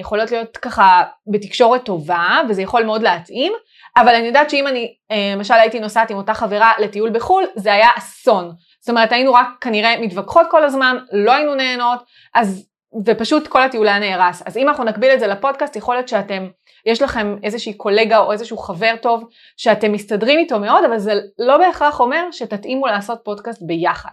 יכולות 0.01 0.31
להיות 0.31 0.57
ככה 0.57 1.03
בתקשורת 1.27 1.83
טובה, 1.83 2.41
וזה 2.49 2.61
יכול 2.61 2.83
מאוד 2.83 3.03
להתאים, 3.03 3.53
אבל 3.97 4.15
אני 4.15 4.27
יודעת 4.27 4.49
שאם 4.49 4.67
אני 4.67 4.93
למשל 5.35 5.53
הייתי 5.53 5.79
נוסעת 5.79 6.11
עם 6.11 6.17
אותה 6.17 6.33
חברה 6.33 6.71
לטיול 6.79 7.09
בחו"ל, 7.09 7.45
זה 7.55 7.73
היה 7.73 7.89
אסון. 7.97 8.51
זאת 8.79 8.89
אומרת 8.89 9.11
היינו 9.11 9.33
רק 9.33 9.47
כנראה 9.61 9.95
מתווכחות 10.01 10.47
כל 10.49 10.63
הזמן, 10.63 10.97
לא 11.11 11.31
היינו 11.31 11.55
נהנות, 11.55 11.99
אז, 12.35 12.69
ופשוט 13.05 13.47
כל 13.47 13.61
הטיול 13.61 13.87
היה 13.87 13.99
נהרס. 13.99 14.43
אז 14.45 14.57
אם 14.57 14.69
אנחנו 14.69 14.83
נקביל 14.83 15.11
את 15.13 15.19
זה 15.19 15.27
לפודקאסט, 15.27 15.75
יכול 15.75 15.95
להיות 15.95 16.07
שאתם, 16.07 16.47
יש 16.85 17.01
לכם 17.01 17.35
איזושהי 17.43 17.73
קולגה 17.73 18.17
או 18.17 18.31
איזשהו 18.31 18.57
חבר 18.57 18.93
טוב 19.01 19.23
שאתם 19.57 19.91
מסתדרים 19.91 20.39
איתו 20.39 20.59
מאוד, 20.59 20.83
אבל 20.83 20.97
זה 20.97 21.13
לא 21.39 21.57
בהכרח 21.57 21.99
אומר 21.99 22.27
שתתאימו 22.31 22.87
לעשות 22.87 23.19
פודקאסט 23.23 23.61
ביחד. 23.61 24.11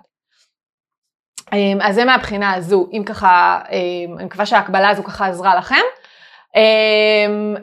אמ, 1.52 1.78
אז 1.82 1.94
זה 1.94 2.04
מהבחינה 2.04 2.54
הזו, 2.54 2.88
אם 2.92 3.02
ככה, 3.06 3.60
אמ, 3.70 4.18
אני 4.18 4.24
מקווה 4.24 4.46
שההקבלה 4.46 4.88
הזו 4.90 5.04
ככה 5.04 5.26
עזרה 5.26 5.54
לכם. 5.54 5.84
אמ, 6.56 7.54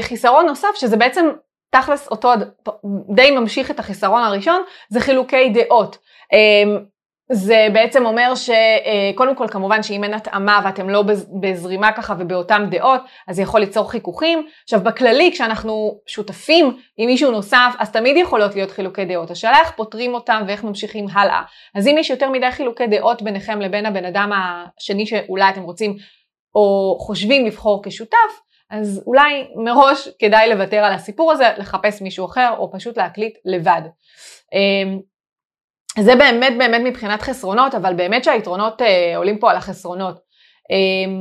וחיסרון 0.00 0.46
נוסף, 0.46 0.68
שזה 0.74 0.96
בעצם 0.96 1.26
תכלס 1.70 2.08
אותו 2.08 2.32
די 3.14 3.30
ממשיך 3.30 3.70
את 3.70 3.78
החיסרון 3.78 4.22
הראשון, 4.22 4.62
זה 4.88 5.00
חילוקי 5.00 5.48
דעות. 5.48 5.98
אמ, 7.30 7.34
זה 7.34 7.66
בעצם 7.72 8.06
אומר 8.06 8.32
שקודם 8.34 9.34
כל 9.34 9.48
כמובן 9.48 9.82
שאם 9.82 10.04
אין 10.04 10.14
התאמה 10.14 10.60
ואתם 10.64 10.88
לא 10.88 11.04
בזרימה 11.40 11.92
ככה 11.92 12.14
ובאותן 12.18 12.66
דעות 12.70 13.00
אז 13.28 13.36
זה 13.36 13.42
יכול 13.42 13.60
ליצור 13.60 13.90
חיכוכים. 13.90 14.46
עכשיו 14.62 14.80
בכללי 14.80 15.30
כשאנחנו 15.32 16.00
שותפים 16.06 16.76
עם 16.96 17.06
מישהו 17.06 17.30
נוסף 17.30 17.74
אז 17.78 17.92
תמיד 17.92 18.16
יכולות 18.16 18.54
להיות 18.54 18.70
חילוקי 18.70 19.04
דעות. 19.04 19.30
השאלה 19.30 19.58
איך 19.60 19.70
פותרים 19.70 20.14
אותם 20.14 20.42
ואיך 20.46 20.64
ממשיכים 20.64 21.06
הלאה. 21.12 21.42
אז 21.74 21.86
אם 21.86 21.96
יש 21.98 22.10
יותר 22.10 22.30
מדי 22.30 22.50
חילוקי 22.50 22.86
דעות 22.86 23.22
ביניכם 23.22 23.60
לבין 23.60 23.86
הבן 23.86 24.04
אדם 24.04 24.30
השני 24.32 25.06
שאולי 25.06 25.48
אתם 25.48 25.62
רוצים 25.62 25.96
או 26.54 26.96
חושבים 27.00 27.46
לבחור 27.46 27.82
כשותף 27.84 28.40
אז 28.70 29.02
אולי 29.06 29.46
מראש 29.56 30.08
כדאי 30.18 30.50
לוותר 30.50 30.76
על 30.76 30.92
הסיפור 30.92 31.32
הזה, 31.32 31.48
לחפש 31.58 32.02
מישהו 32.02 32.26
אחר 32.26 32.54
או 32.58 32.72
פשוט 32.72 32.96
להקליט 32.96 33.38
לבד. 33.44 33.82
זה 36.00 36.16
באמת 36.16 36.58
באמת 36.58 36.80
מבחינת 36.84 37.22
חסרונות, 37.22 37.74
אבל 37.74 37.94
באמת 37.94 38.24
שהיתרונות 38.24 38.82
אה, 38.82 39.16
עולים 39.16 39.38
פה 39.38 39.50
על 39.50 39.56
החסרונות. 39.56 40.20
אה, 40.70 41.12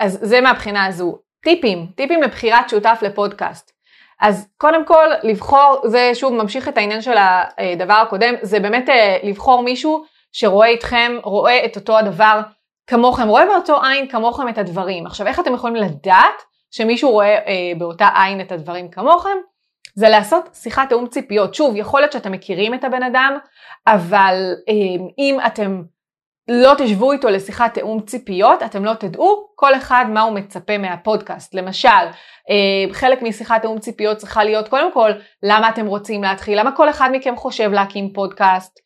אז 0.00 0.18
זה 0.22 0.40
מהבחינה 0.40 0.86
הזו. 0.86 1.18
טיפים, 1.42 1.86
טיפים 1.96 2.22
לבחירת 2.22 2.68
שותף 2.68 2.98
לפודקאסט. 3.02 3.72
אז 4.20 4.48
קודם 4.56 4.84
כל 4.84 5.08
לבחור, 5.22 5.80
זה 5.84 6.10
שוב 6.14 6.32
ממשיך 6.32 6.68
את 6.68 6.78
העניין 6.78 7.02
של 7.02 7.14
הדבר 7.18 7.94
הקודם, 7.94 8.34
זה 8.42 8.60
באמת 8.60 8.88
אה, 8.88 9.18
לבחור 9.22 9.62
מישהו 9.62 10.04
שרואה 10.32 10.68
איתכם, 10.68 11.12
רואה 11.24 11.64
את 11.64 11.76
אותו 11.76 11.98
הדבר 11.98 12.40
כמוכם, 12.86 13.28
רואה 13.28 13.46
באותו 13.46 13.82
עין 13.82 14.08
כמוכם 14.08 14.48
את 14.48 14.58
הדברים. 14.58 15.06
עכשיו 15.06 15.26
איך 15.26 15.40
אתם 15.40 15.54
יכולים 15.54 15.76
לדעת 15.76 16.42
שמישהו 16.70 17.10
רואה 17.10 17.34
אה, 17.34 17.72
באותה 17.78 18.08
עין 18.14 18.40
את 18.40 18.52
הדברים 18.52 18.90
כמוכם? 18.90 19.36
זה 19.94 20.08
לעשות 20.08 20.48
שיחת 20.54 20.88
תאום 20.88 21.06
ציפיות. 21.06 21.54
שוב, 21.54 21.76
יכול 21.76 22.00
להיות 22.00 22.12
שאתם 22.12 22.32
מכירים 22.32 22.74
את 22.74 22.84
הבן 22.84 23.02
אדם, 23.02 23.38
אבל 23.86 24.54
אמ, 24.68 25.08
אם 25.18 25.38
אתם 25.46 25.82
לא 26.48 26.72
תשבו 26.78 27.12
איתו 27.12 27.28
לשיחת 27.28 27.74
תאום 27.74 28.00
ציפיות, 28.00 28.62
אתם 28.62 28.84
לא 28.84 28.94
תדעו 28.94 29.46
כל 29.54 29.74
אחד 29.74 30.04
מה 30.08 30.20
הוא 30.22 30.34
מצפה 30.34 30.78
מהפודקאסט. 30.78 31.54
למשל, 31.54 31.88
אמ, 32.50 32.92
חלק 32.92 33.22
משיחת 33.22 33.62
תאום 33.62 33.78
ציפיות 33.78 34.16
צריכה 34.16 34.44
להיות 34.44 34.68
קודם 34.68 34.92
כל, 34.92 35.10
למה 35.42 35.68
אתם 35.68 35.86
רוצים 35.86 36.22
להתחיל? 36.22 36.60
למה 36.60 36.72
כל 36.72 36.90
אחד 36.90 37.10
מכם 37.12 37.36
חושב 37.36 37.72
להקים 37.72 38.12
פודקאסט? 38.12 38.78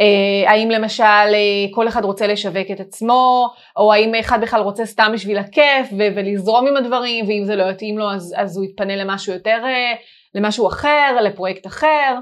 אמ, 0.00 0.50
האם 0.50 0.70
למשל 0.70 1.04
אה, 1.04 1.66
כל 1.70 1.88
אחד 1.88 2.04
רוצה 2.04 2.26
לשווק 2.26 2.70
את 2.72 2.80
עצמו, 2.80 3.48
או 3.76 3.92
האם 3.92 4.14
אחד 4.14 4.40
בכלל 4.40 4.60
רוצה 4.60 4.86
סתם 4.86 5.10
בשביל 5.14 5.38
הכיף 5.38 5.88
ולזרום 5.92 6.66
עם 6.68 6.76
הדברים, 6.76 7.24
ואם 7.28 7.42
זה 7.44 7.56
לא 7.56 7.70
יתאים 7.70 7.98
לו 7.98 8.10
אז, 8.10 8.34
אז 8.36 8.56
הוא 8.56 8.64
יתפנה 8.64 8.96
למשהו 8.96 9.32
יותר 9.32 9.60
אה, 9.64 9.92
למשהו 10.34 10.68
אחר, 10.68 11.16
לפרויקט 11.22 11.66
אחר, 11.66 12.18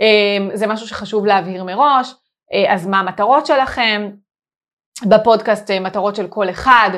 אמ, 0.00 0.50
זה 0.54 0.66
משהו 0.66 0.88
שחשוב 0.88 1.26
להבהיר 1.26 1.64
מראש, 1.64 2.14
אה, 2.52 2.74
אז 2.74 2.86
מה 2.86 3.00
המטרות 3.00 3.46
שלכם, 3.46 4.10
בפודקאסט 5.06 5.70
אה, 5.70 5.80
מטרות 5.80 6.16
של 6.16 6.28
כל 6.28 6.50
אחד, 6.50 6.90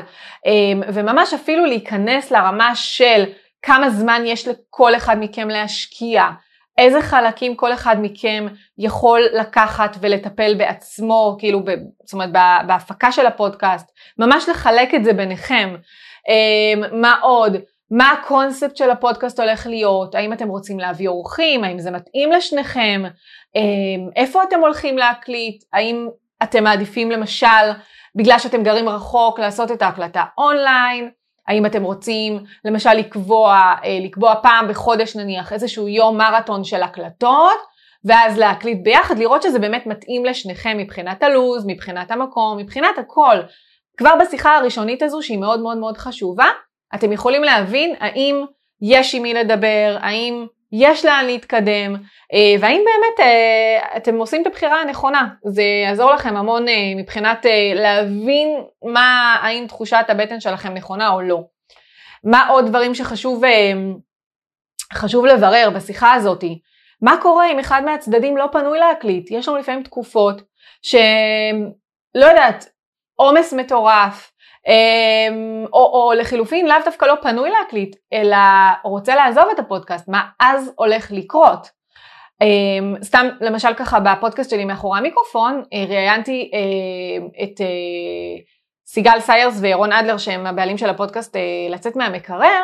אמ, 0.46 0.82
וממש 0.94 1.34
אפילו 1.34 1.64
להיכנס 1.64 2.30
לרמה 2.30 2.74
של 2.74 3.24
כמה 3.62 3.90
זמן 3.90 4.22
יש 4.26 4.48
לכל 4.48 4.96
אחד 4.96 5.16
מכם 5.20 5.48
להשקיע, 5.48 6.24
איזה 6.78 7.02
חלקים 7.02 7.56
כל 7.56 7.72
אחד 7.72 7.96
מכם 8.00 8.46
יכול 8.78 9.20
לקחת 9.32 9.96
ולטפל 10.00 10.54
בעצמו, 10.54 11.36
כאילו, 11.38 11.60
זאת 12.04 12.12
אומרת, 12.12 12.30
בהפקה 12.66 13.12
של 13.12 13.26
הפודקאסט, 13.26 13.92
ממש 14.18 14.48
לחלק 14.48 14.94
את 14.94 15.04
זה 15.04 15.12
ביניכם. 15.12 15.76
אמ, 16.28 17.00
מה 17.00 17.18
עוד? 17.22 17.56
מה 17.96 18.12
הקונספט 18.12 18.76
של 18.76 18.90
הפודקאסט 18.90 19.40
הולך 19.40 19.66
להיות, 19.66 20.14
האם 20.14 20.32
אתם 20.32 20.48
רוצים 20.48 20.78
להביא 20.80 21.08
אורחים, 21.08 21.64
האם 21.64 21.78
זה 21.78 21.90
מתאים 21.90 22.32
לשניכם, 22.32 23.02
אמ, 23.56 24.08
איפה 24.16 24.42
אתם 24.42 24.60
הולכים 24.60 24.98
להקליט, 24.98 25.64
האם 25.72 26.08
אתם 26.42 26.64
מעדיפים 26.64 27.10
למשל, 27.10 27.70
בגלל 28.16 28.38
שאתם 28.38 28.62
גרים 28.62 28.88
רחוק, 28.88 29.38
לעשות 29.38 29.70
את 29.70 29.82
ההקלטה 29.82 30.24
אונליין, 30.38 31.10
האם 31.48 31.66
אתם 31.66 31.82
רוצים 31.82 32.44
למשל 32.64 32.92
לקבוע, 32.92 33.54
אה, 33.84 33.98
לקבוע 34.02 34.34
פעם 34.42 34.68
בחודש 34.68 35.16
נניח 35.16 35.52
איזשהו 35.52 35.88
יום 35.88 36.18
מרתון 36.18 36.64
של 36.64 36.82
הקלטות, 36.82 37.74
ואז 38.04 38.38
להקליט 38.38 38.78
ביחד, 38.84 39.18
לראות 39.18 39.42
שזה 39.42 39.58
באמת 39.58 39.86
מתאים 39.86 40.24
לשניכם 40.24 40.78
מבחינת 40.78 41.22
הלו"ז, 41.22 41.64
מבחינת 41.66 42.10
המקום, 42.10 42.58
מבחינת 42.58 42.98
הכל. 42.98 43.36
כבר 43.96 44.10
בשיחה 44.20 44.56
הראשונית 44.56 45.02
הזו 45.02 45.22
שהיא 45.22 45.38
מאוד 45.38 45.60
מאוד 45.60 45.78
מאוד 45.78 45.96
חשובה, 45.96 46.46
אתם 46.94 47.12
יכולים 47.12 47.42
להבין 47.42 47.94
האם 48.00 48.44
יש 48.82 49.14
עם 49.14 49.22
מי 49.22 49.34
לדבר, 49.34 49.96
האם 50.00 50.46
יש 50.72 51.04
לאן 51.04 51.26
להתקדם, 51.26 51.94
אה, 52.32 52.54
והאם 52.60 52.84
באמת 52.84 53.20
אה, 53.20 53.96
אתם 53.96 54.16
עושים 54.16 54.42
את 54.42 54.46
הבחירה 54.46 54.80
הנכונה. 54.80 55.28
זה 55.44 55.62
יעזור 55.62 56.12
לכם 56.12 56.36
המון 56.36 56.68
אה, 56.68 56.92
מבחינת 56.96 57.46
להבין 57.74 58.48
מה, 58.84 59.36
האם 59.42 59.64
תחושת 59.68 60.04
הבטן 60.08 60.40
שלכם 60.40 60.74
נכונה 60.74 61.08
או 61.08 61.20
לא. 61.20 61.40
מה 62.24 62.48
עוד 62.48 62.66
דברים 62.66 62.94
שחשוב 62.94 63.42
חשוב 64.92 65.26
לברר 65.26 65.70
בשיחה 65.74 66.14
הזאתי? 66.14 66.60
מה 67.02 67.16
קורה 67.22 67.52
אם 67.52 67.58
אחד 67.58 67.82
מהצדדים 67.84 68.36
לא 68.36 68.46
פנוי 68.52 68.78
להקליט? 68.78 69.30
יש 69.30 69.48
לנו 69.48 69.56
לפעמים 69.58 69.82
תקופות 69.82 70.42
שלא 70.82 72.26
יודעת, 72.26 72.68
עומס 73.14 73.52
מטורף, 73.52 74.32
או, 75.72 75.78
או 75.78 76.12
לחילופין 76.16 76.66
לאו 76.66 76.76
דווקא 76.84 77.04
לא 77.04 77.14
פנוי 77.22 77.50
להקליט, 77.50 77.96
אלא 78.12 78.36
רוצה 78.84 79.16
לעזוב 79.16 79.44
את 79.54 79.58
הפודקאסט, 79.58 80.08
מה 80.08 80.22
אז 80.40 80.72
הולך 80.76 81.08
לקרות? 81.10 81.68
אמ, 82.40 82.94
סתם 83.02 83.28
למשל 83.40 83.74
ככה 83.74 84.00
בפודקאסט 84.00 84.50
שלי 84.50 84.64
מאחורי 84.64 84.98
המיקרופון 84.98 85.62
אה, 85.72 85.84
ראיינתי 85.88 86.50
אה, 86.54 87.44
את 87.44 87.60
אה, 87.60 87.66
סיגל 88.86 89.20
סיירס 89.20 89.58
וירון 89.60 89.92
אדלר 89.92 90.18
שהם 90.18 90.46
הבעלים 90.46 90.78
של 90.78 90.90
הפודקאסט 90.90 91.36
לצאת 91.70 91.96
מהמקרר 91.96 92.62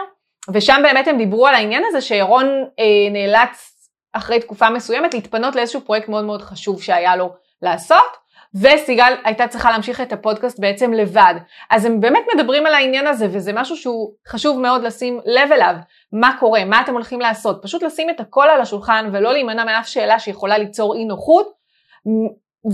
ושם 0.52 0.80
באמת 0.82 1.08
הם 1.08 1.18
דיברו 1.18 1.46
על 1.46 1.54
העניין 1.54 1.82
הזה 1.88 2.00
שירון 2.00 2.64
נאלץ 3.10 3.88
אחרי 4.12 4.40
תקופה 4.40 4.70
מסוימת 4.70 5.14
להתפנות 5.14 5.56
לאיזשהו 5.56 5.80
פרויקט 5.80 6.08
מאוד 6.08 6.24
מאוד 6.24 6.42
חשוב 6.42 6.82
שהיה 6.82 7.16
לו 7.16 7.30
לעשות 7.62 8.16
וסיגל 8.54 9.14
הייתה 9.24 9.48
צריכה 9.48 9.70
להמשיך 9.70 10.00
את 10.00 10.12
הפודקאסט 10.12 10.60
בעצם 10.60 10.92
לבד. 10.92 11.34
אז 11.70 11.84
הם 11.84 12.00
באמת 12.00 12.22
מדברים 12.34 12.66
על 12.66 12.74
העניין 12.74 13.06
הזה 13.06 13.26
וזה 13.30 13.52
משהו 13.52 13.76
שהוא 13.76 14.14
חשוב 14.28 14.60
מאוד 14.60 14.82
לשים 14.82 15.20
לב 15.24 15.52
אליו. 15.52 15.74
מה 16.12 16.36
קורה, 16.40 16.64
מה 16.64 16.80
אתם 16.80 16.92
הולכים 16.92 17.20
לעשות, 17.20 17.60
פשוט 17.62 17.82
לשים 17.82 18.10
את 18.10 18.20
הכל 18.20 18.46
על 18.54 18.60
השולחן 18.60 19.10
ולא 19.12 19.32
להימנע 19.32 19.64
מאף 19.64 19.86
שאלה 19.86 20.18
שיכולה 20.18 20.58
ליצור 20.58 20.94
אי 20.94 21.04
נוחות 21.04 21.52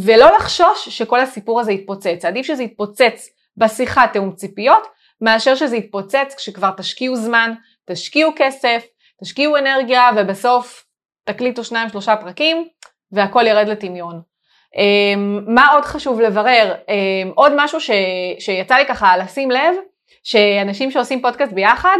ולא 0.04 0.36
לחשוש 0.36 0.88
שכל 0.88 1.20
הסיפור 1.20 1.60
הזה 1.60 1.72
יתפוצץ. 1.72 2.24
עדיף 2.24 2.46
שזה 2.46 2.62
יתפוצץ 2.62 3.28
בשיחת 3.56 4.12
תאום 4.12 4.32
ציפיות 4.32 4.86
מאשר 5.20 5.54
שזה 5.54 5.76
יתפוצץ 5.76 6.34
כשכבר 6.36 6.70
תשקיעו 6.76 7.16
זמן, 7.16 7.52
תשקיעו 7.90 8.32
כסף, 8.36 8.84
תשקיעו 9.22 9.56
אנרגיה 9.56 10.10
ובסוף 10.16 10.84
תקליטו 11.24 11.64
שניים 11.64 11.88
שלושה 11.88 12.16
פרקים 12.16 12.68
והכל 13.12 13.46
ירד 13.46 13.68
לטמיון. 13.68 14.35
אמ, 14.76 15.44
מה 15.46 15.72
עוד 15.72 15.84
חשוב 15.84 16.20
לברר? 16.20 16.74
אמ, 16.88 17.32
עוד 17.34 17.52
משהו 17.56 17.80
ש, 17.80 17.90
שיצא 18.38 18.74
לי 18.74 18.86
ככה 18.86 19.16
לשים 19.16 19.50
לב, 19.50 19.74
שאנשים 20.22 20.90
שעושים 20.90 21.22
פודקאסט 21.22 21.52
ביחד 21.52 21.96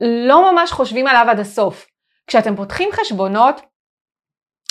לא 0.00 0.52
ממש 0.52 0.72
חושבים 0.72 1.06
עליו 1.06 1.26
עד 1.30 1.40
הסוף. 1.40 1.86
כשאתם 2.26 2.56
פותחים 2.56 2.88
חשבונות, 2.92 3.60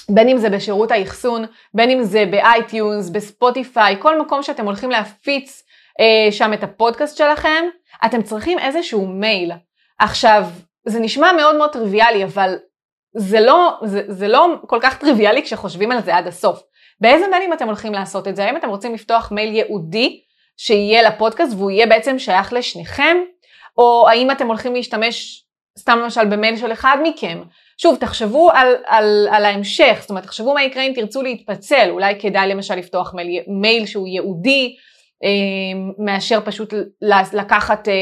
בין 0.10 0.30
אם 0.30 0.38
זה 0.38 0.50
בשירות 0.50 0.92
האחסון, 0.92 1.46
בין 1.74 1.90
אם 1.90 2.04
זה 2.04 2.26
ב 2.32 2.42
iTunes, 2.42 3.10
ב 3.10 3.19
Spotify, 3.19 3.96
כל 4.00 4.22
מקום 4.22 4.44
שאתם 4.44 4.66
הולכים 4.66 4.92
להפיץ 4.92 5.64
אה, 6.00 6.32
שם 6.32 6.54
את 6.54 6.64
הפודקאסט 6.64 7.18
שלכם, 7.18 7.64
אתם 8.06 8.22
צריכים 8.22 8.60
איזשהו 8.60 9.08
מייל. 9.08 9.52
עכשיו, 10.00 10.44
זה 10.86 11.00
נשמע 11.00 11.32
מאוד 11.32 11.56
מאוד 11.56 11.72
טריוויאלי, 11.74 12.24
אבל 12.24 12.56
זה 13.18 13.40
לא, 13.40 13.80
זה, 13.84 14.02
זה 14.08 14.28
לא 14.28 14.56
כל 14.68 14.80
כך 14.82 14.98
טריוויאלי 14.98 15.44
כשחושבים 15.44 15.92
על 15.92 16.02
זה 16.02 16.16
עד 16.16 16.28
הסוף. 16.28 16.62
באיזה 17.02 17.28
מיילים 17.28 17.54
אתם 17.54 17.68
הולכים 17.68 17.94
לעשות 17.94 18.28
את 18.28 18.36
זה? 18.36 18.46
האם 18.46 18.58
אתם 18.58 18.70
רוצים 18.70 18.94
לפתוח 18.94 19.32
מייל 19.32 19.56
ייעודי 19.56 20.22
שיהיה 20.58 21.02
לפודקאסט 21.02 21.54
והוא 21.58 21.72
יהיה 21.72 21.88
בעצם 21.88 22.20
שייך 22.20 22.54
לשניכם? 22.54 23.18
או 23.78 24.10
האם 24.10 24.32
אתם 24.32 24.48
הולכים 24.48 24.76
להשתמש 24.76 25.46
סתם 25.80 26.00
למשל 26.04 26.26
במייל 26.26 26.58
של 26.58 26.72
אחד 26.72 26.98
מכם? 27.04 27.42
שוב, 27.78 27.96
תחשבו 27.96 28.50
על, 28.54 28.76
על, 28.88 29.28
על 29.32 29.46
ההמשך, 29.46 29.98
זאת 30.02 30.10
אומרת, 30.10 30.24
תחשבו 30.24 30.54
מה 30.54 30.64
יקרה 30.64 30.84
אם 30.84 30.92
תרצו 30.96 31.22
להתפצל, 31.22 31.88
אולי 31.90 32.20
כדאי 32.20 32.48
למשל 32.48 32.76
לפתוח 32.76 33.14
מייל, 33.14 33.44
מייל 33.48 33.86
שהוא 33.86 34.08
ייעודי, 34.08 34.76
אה, 35.24 36.04
מאשר 36.06 36.40
פשוט 36.46 36.74
לקחת 37.34 37.88
אה, 37.88 37.94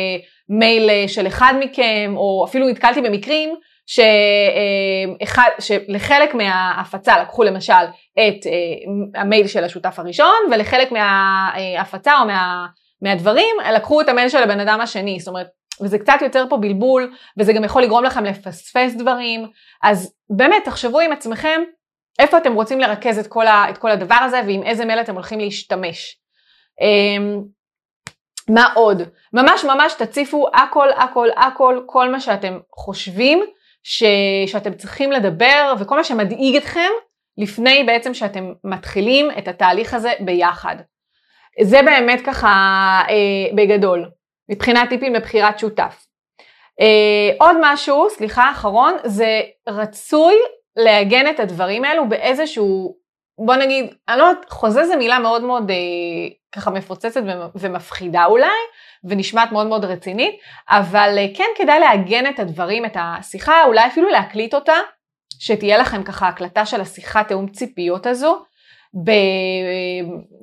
מייל 0.50 0.90
אה, 0.90 1.08
של 1.08 1.28
אחד 1.28 1.54
מכם, 1.60 2.14
או 2.16 2.46
אפילו 2.50 2.70
נתקלתי 2.70 3.02
במקרים 3.02 3.56
שאחד, 3.88 5.50
שלחלק 5.60 6.34
מההפצה 6.34 7.20
לקחו 7.20 7.44
למשל 7.44 7.74
את 8.14 8.46
המייל 9.16 9.48
של 9.48 9.64
השותף 9.64 10.00
הראשון, 10.00 10.36
ולחלק 10.52 10.92
מההפצה 10.92 12.20
או 12.20 12.26
מה, 12.26 12.66
מהדברים 13.02 13.56
לקחו 13.74 14.02
את 14.02 14.10
המייל 14.10 14.30
של 14.30 14.44
הבן 14.44 14.60
אדם 14.60 14.82
השני, 14.82 15.20
זאת 15.20 15.28
אומרת, 15.28 15.48
וזה 15.82 16.00
קצת 16.00 16.14
יוצר 16.22 16.46
פה 16.50 16.58
בלבול, 16.58 17.14
וזה 17.38 17.54
גם 17.54 17.64
יכול 17.64 17.84
לגרום 17.84 18.04
לכם 18.04 18.24
לפספס 18.26 18.94
דברים, 18.98 19.48
אז 19.84 20.14
באמת 20.30 20.64
תחשבו 20.66 21.00
עם 21.00 21.12
עצמכם 21.12 21.62
איפה 22.20 22.38
אתם 22.38 22.54
רוצים 22.54 22.80
לרכז 22.80 23.20
את 23.20 23.28
כל, 23.28 23.48
ה, 23.48 23.70
את 23.70 23.78
כל 23.78 23.92
הדבר 23.92 24.16
הזה 24.16 24.42
ועם 24.48 24.64
איזה 24.64 24.86
מייל 24.86 25.00
אתם 25.00 25.14
הולכים 25.14 25.40
להשתמש. 25.40 26.18
אמ, 26.82 27.42
מה 28.50 28.74
עוד? 28.74 29.02
ממש 29.34 29.64
ממש 29.64 29.94
תציפו 29.94 30.48
הכל 30.54 30.88
הכל 30.98 31.28
הכל, 31.38 31.82
כל 31.86 32.10
מה 32.12 32.20
שאתם 32.20 32.60
חושבים 32.76 33.44
ש, 33.90 34.04
שאתם 34.48 34.74
צריכים 34.74 35.12
לדבר 35.12 35.74
וכל 35.80 35.98
מה 35.98 36.04
שמדאיג 36.04 36.56
אתכם 36.56 36.90
לפני 37.38 37.84
בעצם 37.84 38.14
שאתם 38.14 38.54
מתחילים 38.64 39.28
את 39.38 39.48
התהליך 39.48 39.94
הזה 39.94 40.14
ביחד. 40.20 40.76
זה 41.62 41.82
באמת 41.82 42.22
ככה 42.26 42.48
אה, 43.10 43.56
בגדול, 43.56 44.10
מבחינת 44.50 44.90
טיפים 44.90 45.14
לבחירת 45.14 45.60
שותף. 45.60 46.06
אה, 46.82 47.36
עוד 47.40 47.58
משהו, 47.62 48.10
סליחה, 48.10 48.52
אחרון, 48.52 48.94
זה 49.04 49.42
רצוי 49.68 50.36
לעגן 50.76 51.30
את 51.30 51.40
הדברים 51.40 51.84
האלו 51.84 52.10
באיזשהו, 52.10 52.96
בוא 53.46 53.56
נגיד, 53.56 53.86
אני 54.10 54.20
לא 54.20 54.24
יודעת, 54.24 54.50
חוזה 54.50 54.86
זה 54.86 54.96
מילה 54.96 55.20
מאוד 55.20 55.44
מאוד 55.44 55.72
אה, 55.72 55.76
ככה 56.52 56.72
מפוצצת 56.72 57.22
ומפחידה 57.56 58.26
אולי, 58.26 58.48
ונשמעת 59.04 59.52
מאוד 59.52 59.68
מאוד 59.68 59.86
רצינית, 59.86 60.36
אבל 60.70 61.16
אה, 61.18 61.28
כן 61.34 61.44
כדאי 61.58 61.80
לעגן 61.80 62.30
את 62.30 62.40
הדברים, 62.40 62.86
את 62.86 62.98
השיחה, 63.00 63.64
אולי 63.66 63.88
אפילו 63.88 64.10
להקליט 64.10 64.54
אותה, 64.54 64.76
שתהיה 65.40 65.78
לכם 65.78 66.04
ככה 66.04 66.28
הקלטה 66.28 66.66
של 66.66 66.82
השיחה 66.82 67.24
תאום 67.24 67.48
ציפיות 67.48 68.06
הזו, 68.06 68.40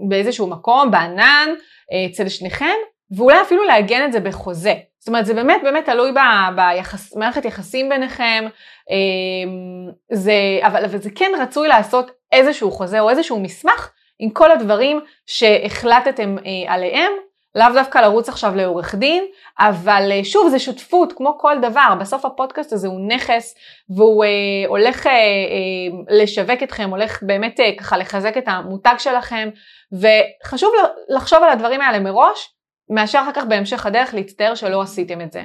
באיזשהו 0.09 0.47
מקום, 0.47 0.91
בענן, 0.91 1.49
אה, 1.93 2.07
אצל 2.11 2.29
שניכם, 2.29 2.75
ואולי 3.17 3.43
אפילו 3.43 3.65
לעגן 3.65 4.05
את 4.05 4.13
זה 4.13 4.21
בחוזה. 4.21 4.75
זאת 5.05 5.09
אומרת, 5.09 5.27
זה 5.27 5.35
באמת 5.35 5.61
באמת 5.63 5.85
תלוי 5.85 6.13
במערכת 6.13 7.45
יחסים 7.45 7.89
ביניכם, 7.89 8.45
אמ, 8.91 9.91
זה, 10.13 10.33
אבל, 10.63 10.85
אבל 10.85 10.99
זה 10.99 11.11
כן 11.15 11.33
רצוי 11.41 11.69
לעשות 11.69 12.11
איזשהו 12.33 12.71
חוזה 12.71 13.01
או 13.01 13.11
איזשהו 13.11 13.41
מסמך 13.41 13.91
עם 14.19 14.31
כל 14.31 14.53
הדברים 14.53 15.01
שהחלטתם 15.27 16.37
אה, 16.39 16.75
עליהם, 16.75 17.13
לאו 17.55 17.67
דווקא 17.75 17.99
לרוץ 17.99 18.29
עכשיו 18.29 18.55
לעורך 18.57 18.95
דין, 18.95 19.25
אבל 19.59 20.09
אה, 20.13 20.25
שוב 20.25 20.49
זה 20.49 20.59
שותפות 20.59 21.13
כמו 21.13 21.39
כל 21.39 21.57
דבר, 21.63 21.95
בסוף 22.01 22.25
הפודקאסט 22.25 22.73
הזה 22.73 22.89
הוא 22.89 23.09
נכס 23.09 23.55
והוא 23.97 24.25
אה, 24.25 24.31
הולך 24.69 25.07
אה, 25.07 25.13
אה, 25.13 26.17
לשווק 26.23 26.63
אתכם, 26.63 26.91
הולך 26.91 27.23
באמת 27.23 27.61
אה, 27.61 27.71
ככה 27.79 27.99
לחזק 27.99 28.39
את 28.39 28.45
המותג 28.47 28.95
שלכם. 28.99 29.49
וחשוב 29.93 30.73
לחשוב 31.09 31.43
על 31.43 31.51
הדברים 31.51 31.81
האלה 31.81 32.01
מראש 32.01 32.54
מאשר 32.91 33.19
אחר 33.23 33.33
כך 33.33 33.45
בהמשך 33.45 33.87
הדרך 33.87 34.15
להצטער 34.15 34.55
שלא 34.55 34.83
עשיתם 34.83 35.21
את 35.21 35.33
זה. 35.33 35.43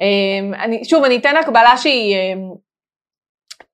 אמ, 0.00 0.54
אני, 0.54 0.84
שוב, 0.84 1.04
אני 1.04 1.16
אתן 1.16 1.36
הקבלה 1.36 1.76
שהיא 1.76 2.16
אמ, 2.16 2.38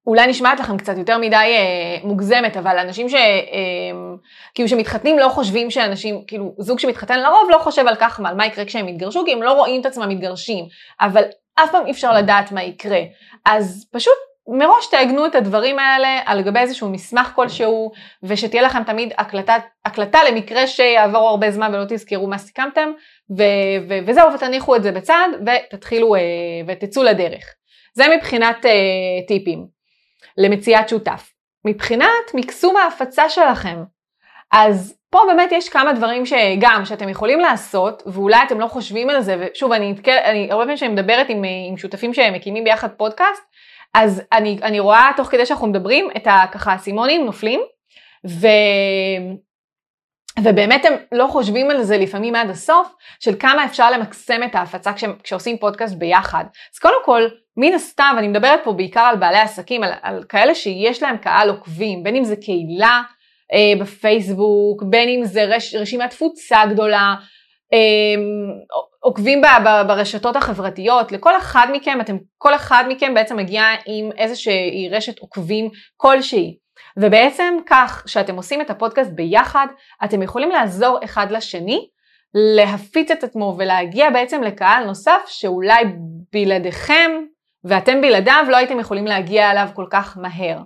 אולי 0.07 0.27
נשמעת 0.27 0.61
לכם 0.61 0.77
קצת 0.77 0.97
יותר 0.97 1.19
מדי 1.19 1.37
אה, 1.37 1.97
מוגזמת, 2.05 2.57
אבל 2.57 2.79
אנשים 2.79 3.09
ש... 3.09 3.15
אמ, 3.15 4.17
כאילו 4.55 4.69
שמתחתנים 4.69 5.19
לא 5.19 5.29
חושבים 5.29 5.71
שאנשים, 5.71 6.25
כאילו 6.27 6.55
זוג 6.59 6.79
שמתחתן 6.79 7.21
לרוב 7.21 7.51
לא 7.51 7.59
חושב 7.59 7.87
על 7.87 7.97
כך, 7.97 8.21
על 8.25 8.35
מה 8.35 8.47
יקרה 8.47 8.65
כשהם 8.65 8.89
יתגרשו, 8.89 9.25
כי 9.25 9.33
הם 9.33 9.43
לא 9.43 9.53
רואים 9.53 9.81
את 9.81 9.87
עצמם 9.87 10.09
מתגרשים, 10.09 10.65
אבל 11.01 11.23
אף 11.55 11.71
פעם 11.71 11.87
אי 11.87 11.91
אפשר 11.91 12.13
לדעת 12.13 12.53
מה 12.53 12.63
יקרה. 12.63 13.01
אז 13.47 13.87
פשוט 13.93 14.32
מראש 14.49 14.87
תעגנו 14.91 15.27
את 15.27 15.35
הדברים 15.35 15.79
האלה 15.79 16.21
על 16.27 16.43
גבי 16.43 16.59
איזשהו 16.59 16.91
מסמך 16.91 17.33
כלשהו, 17.35 17.93
ושתהיה 18.23 18.63
לכם 18.63 18.85
תמיד 18.85 19.13
הקלטה, 19.19 19.57
הקלטה 19.85 20.19
למקרה 20.31 20.67
שיעבור 20.67 21.29
הרבה 21.29 21.51
זמן 21.51 21.75
ולא 21.75 21.85
תזכרו 21.89 22.27
מה 22.27 22.39
סיכמתם, 22.39 22.93
ו- 23.39 23.89
ו- 23.89 23.99
וזהו, 24.07 24.33
ותניחו 24.35 24.77
את 24.77 24.83
זה 24.83 24.93
בצד, 24.93 25.29
ותתחילו 25.47 26.17
uh, 26.17 26.19
ותצאו 26.67 27.03
לדרך. 27.03 27.55
זה 27.95 28.05
מבחינת 28.17 28.65
uh, 28.65 29.29
טיפים 29.29 29.67
למציאת 30.37 30.89
שותף. 30.89 31.33
מבחינת 31.65 32.35
מקסום 32.35 32.77
ההפצה 32.77 33.29
שלכם, 33.29 33.83
אז 34.53 34.99
פה 35.11 35.19
באמת 35.27 35.53
יש 35.53 35.69
כמה 35.69 35.93
דברים 35.93 36.27
שגם 36.27 36.83
שאתם 36.85 37.09
יכולים 37.09 37.41
לעשות 37.41 38.03
ואולי 38.07 38.37
אתם 38.47 38.61
לא 38.61 38.67
חושבים 38.67 39.11
על 39.11 39.21
זה 39.21 39.37
ושוב 39.41 39.73
אני, 39.73 39.95
אני 40.25 40.49
הרבה 40.51 40.63
פעמים 40.63 40.77
שאני 40.77 40.93
מדברת 40.93 41.29
עם, 41.29 41.43
עם 41.69 41.77
שותפים 41.77 42.15
שמקימים 42.15 42.65
ביחד 42.65 42.89
פודקאסט 42.89 43.43
אז 43.95 44.23
אני, 44.33 44.59
אני 44.63 44.81
רואה 44.81 45.11
תוך 45.17 45.29
כדי 45.29 45.47
שאנחנו 45.47 45.67
מדברים 45.67 46.09
את 46.17 46.29
ככה 46.53 46.73
האסימונים 46.73 47.27
נופלים, 47.27 47.61
ו... 48.29 48.47
ובאמת 50.43 50.85
הם 50.85 50.93
לא 51.13 51.27
חושבים 51.27 51.71
על 51.71 51.83
זה 51.83 51.99
לפעמים 51.99 52.35
עד 52.35 52.51
הסוף, 52.51 52.95
של 53.21 53.35
כמה 53.39 53.65
אפשר 53.65 53.91
למקסם 53.91 54.43
את 54.43 54.55
ההפצה 54.55 54.93
כש, 54.93 55.05
כשעושים 55.23 55.59
פודקאסט 55.59 55.95
ביחד. 55.95 56.45
אז 56.75 56.79
קודם 56.79 57.05
כל, 57.05 57.23
מן 57.57 57.73
הסתם, 57.73 58.13
ואני 58.17 58.29
מדברת 58.29 58.61
פה 58.65 58.73
בעיקר 58.73 59.01
על 59.01 59.17
בעלי 59.17 59.39
עסקים, 59.39 59.83
על, 59.83 59.93
על 60.03 60.25
כאלה 60.29 60.55
שיש 60.55 61.03
להם 61.03 61.17
קהל 61.17 61.49
עוקבים, 61.49 62.03
בין 62.03 62.17
אם 62.17 62.25
זה 62.25 62.37
קהילה 62.37 63.03
אה, 63.53 63.81
בפייסבוק, 63.81 64.83
בין 64.83 65.09
אם 65.09 65.25
זה 65.25 65.45
רש, 65.45 65.75
רשימת 65.75 66.11
תפוצה 66.11 66.67
גדולה, 66.71 67.15
אמ, 67.73 68.19
עוקבים 69.05 69.43
ברשתות 69.87 70.37
החברתיות, 70.37 71.13
לכל 71.13 71.37
אחד 71.37 71.67
מכם, 71.73 72.01
אתם, 72.01 72.17
כל 72.39 72.55
אחד 72.55 72.85
מכם 72.89 73.15
בעצם 73.15 73.37
מגיע 73.37 73.65
עם 73.87 74.11
איזושהי 74.19 74.89
רשת 74.93 75.19
עוקבים 75.19 75.71
כלשהי. 75.97 76.57
ובעצם 76.97 77.55
כך 77.67 78.05
שאתם 78.07 78.37
עושים 78.37 78.61
את 78.61 78.71
הפודקאסט 78.71 79.11
ביחד, 79.11 79.67
אתם 80.05 80.23
יכולים 80.23 80.51
לעזור 80.51 80.99
אחד 81.05 81.31
לשני 81.31 81.89
להפיץ 82.35 83.11
את 83.11 83.25
עצמו 83.25 83.55
ולהגיע 83.59 84.11
בעצם 84.11 84.43
לקהל 84.43 84.85
נוסף 84.85 85.21
שאולי 85.27 85.85
בלעדיכם 86.33 87.11
ואתם 87.65 88.01
בלעדיו 88.01 88.45
לא 88.49 88.57
הייתם 88.57 88.81
יכולים 88.81 89.07
להגיע 89.07 89.51
אליו 89.51 89.69
כל 89.75 89.87
כך 89.91 90.19
מהר. 90.19 90.59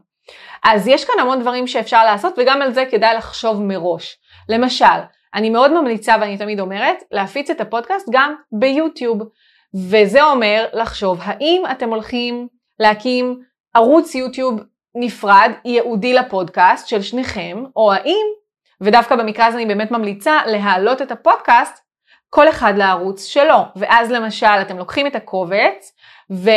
אז 0.64 0.88
יש 0.88 1.04
כאן 1.04 1.14
המון 1.20 1.40
דברים 1.40 1.66
שאפשר 1.66 2.04
לעשות 2.04 2.34
וגם 2.38 2.62
על 2.62 2.72
זה 2.72 2.84
כדאי 2.90 3.16
לחשוב 3.16 3.62
מראש. 3.62 4.18
למשל, 4.48 5.00
אני 5.34 5.50
מאוד 5.50 5.72
ממליצה 5.72 6.14
ואני 6.20 6.38
תמיד 6.38 6.60
אומרת 6.60 7.02
להפיץ 7.10 7.50
את 7.50 7.60
הפודקאסט 7.60 8.08
גם 8.10 8.34
ביוטיוב. 8.52 9.22
וזה 9.74 10.22
אומר 10.22 10.66
לחשוב 10.72 11.18
האם 11.22 11.62
אתם 11.70 11.88
הולכים 11.88 12.48
להקים 12.78 13.40
ערוץ 13.74 14.14
יוטיוב 14.14 14.60
נפרד 14.94 15.52
ייעודי 15.64 16.12
לפודקאסט 16.12 16.88
של 16.88 17.02
שניכם 17.02 17.64
או 17.76 17.92
האם 17.92 18.26
ודווקא 18.80 19.16
במקרה 19.16 19.46
הזה 19.46 19.56
אני 19.56 19.66
באמת 19.66 19.90
ממליצה 19.90 20.40
להעלות 20.46 21.02
את 21.02 21.10
הפודקאסט 21.10 21.78
כל 22.30 22.48
אחד 22.48 22.72
לערוץ 22.76 23.24
שלו. 23.24 23.58
ואז 23.76 24.10
למשל 24.10 24.46
אתם 24.46 24.78
לוקחים 24.78 25.06
את 25.06 25.14
הקובץ 25.14 25.92
ו... 26.30 26.50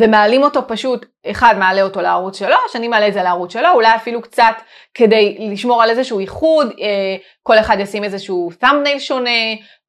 ומעלים 0.00 0.42
אותו 0.42 0.60
פשוט, 0.68 1.06
אחד 1.30 1.54
מעלה 1.58 1.82
אותו 1.82 2.00
לערוץ 2.00 2.38
שלו, 2.38 2.56
השני 2.68 2.88
מעלה 2.88 3.08
את 3.08 3.12
זה 3.12 3.22
לערוץ 3.22 3.52
שלו, 3.52 3.68
אולי 3.74 3.94
אפילו 3.96 4.22
קצת 4.22 4.54
כדי 4.94 5.36
לשמור 5.50 5.82
על 5.82 5.90
איזשהו 5.90 6.18
איחוד, 6.18 6.66
אה, 6.80 7.16
כל 7.42 7.58
אחד 7.58 7.76
ישים 7.80 8.04
איזשהו 8.04 8.50
thumbnail 8.64 8.98
שונה, 8.98 9.30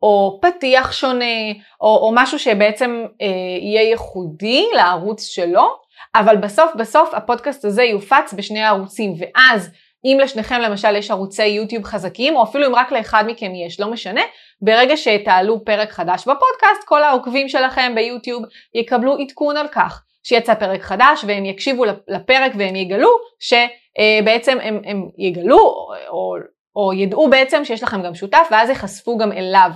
או 0.02 0.40
פתיח 0.42 0.92
שונה, 0.92 1.52
או, 1.82 1.98
או 1.98 2.12
משהו 2.16 2.40
שבעצם 2.40 3.06
אה, 3.22 3.28
יהיה 3.62 3.90
ייחודי 3.90 4.66
לערוץ 4.76 5.24
שלו, 5.24 5.68
אבל 6.16 6.38
בסוף 6.38 6.72
בסוף 6.76 7.14
הפודקאסט 7.14 7.66
הזה 7.66 7.84
יופץ 7.84 8.34
בשני 8.34 8.64
הערוצים, 8.64 9.14
ואז 9.20 9.70
אם 10.06 10.18
לשניכם 10.24 10.60
למשל 10.60 10.96
יש 10.96 11.12
ערוצי 11.12 11.46
יוטיוב 11.46 11.84
חזקים, 11.84 12.36
או 12.36 12.44
אפילו 12.44 12.68
אם 12.68 12.76
רק 12.76 12.92
לאחד 12.92 13.24
מכם 13.28 13.52
יש, 13.56 13.80
לא 13.80 13.92
משנה, 13.92 14.22
ברגע 14.62 14.98
שתעלו 14.98 15.66
פרק 15.66 15.92
חדש 15.92 16.22
בפודקאסט, 16.22 16.84
כל 16.86 17.04
העוקבים 17.04 17.50
שלכם 17.50 17.92
ביוטיוב 17.96 18.44
יקבלו 18.74 19.18
עדכון 19.18 19.58
על 19.58 19.68
כך 19.72 20.04
שיצא 20.24 20.54
פרק 20.54 20.82
חדש 20.82 21.24
והם 21.28 21.46
יקשיבו 21.46 21.86
לפרק 22.08 22.52
והם 22.58 22.76
יגלו 22.76 23.10
שבעצם 23.40 24.58
הם, 24.62 24.82
הם 24.86 25.10
יגלו 25.18 25.60
או, 25.60 25.94
או, 26.08 26.36
או 26.76 26.94
ידעו 26.94 27.30
בעצם 27.30 27.66
שיש 27.66 27.84
לכם 27.84 28.04
גם 28.04 28.16
שותף 28.16 28.48
ואז 28.52 28.70
ייחשפו 28.70 29.18
גם 29.18 29.32
אליו. 29.32 29.72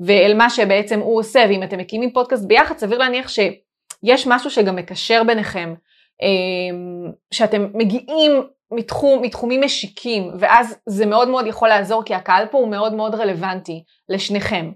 ואל 0.00 0.34
מה 0.36 0.50
שבעצם 0.50 1.00
הוא 1.00 1.18
עושה 1.18 1.44
ואם 1.48 1.62
אתם 1.62 1.78
מקימים 1.78 2.12
פודקאסט 2.12 2.44
ביחד 2.44 2.78
סביר 2.78 2.98
להניח 2.98 3.28
שיש 3.28 4.26
משהו 4.26 4.50
שגם 4.50 4.76
מקשר 4.76 5.22
ביניכם 5.24 5.74
אמ, 6.22 7.12
שאתם 7.30 7.66
מגיעים 7.74 8.42
מתחום, 8.70 9.22
מתחומים 9.22 9.60
משיקים 9.60 10.30
ואז 10.38 10.78
זה 10.86 11.06
מאוד 11.06 11.28
מאוד 11.28 11.46
יכול 11.46 11.68
לעזור 11.68 12.02
כי 12.04 12.14
הקהל 12.14 12.46
פה 12.46 12.58
הוא 12.58 12.68
מאוד 12.68 12.94
מאוד 12.94 13.14
רלוונטי 13.14 13.84
לשניכם. 14.08 14.70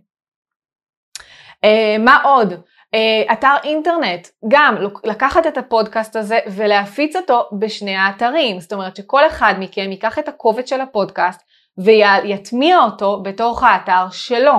Uh, 1.67 1.99
מה 1.99 2.23
עוד? 2.25 2.53
Uh, 2.53 3.33
אתר 3.33 3.55
אינטרנט, 3.65 4.29
גם 4.49 4.77
לקחת 5.05 5.47
את 5.47 5.59
הפודקאסט 5.59 6.17
הזה 6.17 6.39
ולהפיץ 6.47 7.17
אותו 7.17 7.49
בשני 7.59 7.97
האתרים, 7.97 8.61
זאת 8.61 8.73
אומרת 8.73 8.97
שכל 8.97 9.27
אחד 9.27 9.55
מכם 9.59 9.91
ייקח 9.91 10.19
את 10.19 10.29
הקובץ 10.29 10.69
של 10.69 10.81
הפודקאסט 10.81 11.43
ויטמיע 11.79 12.79
אותו 12.79 13.23
בתוך 13.23 13.63
האתר 13.63 14.11
שלו. 14.11 14.55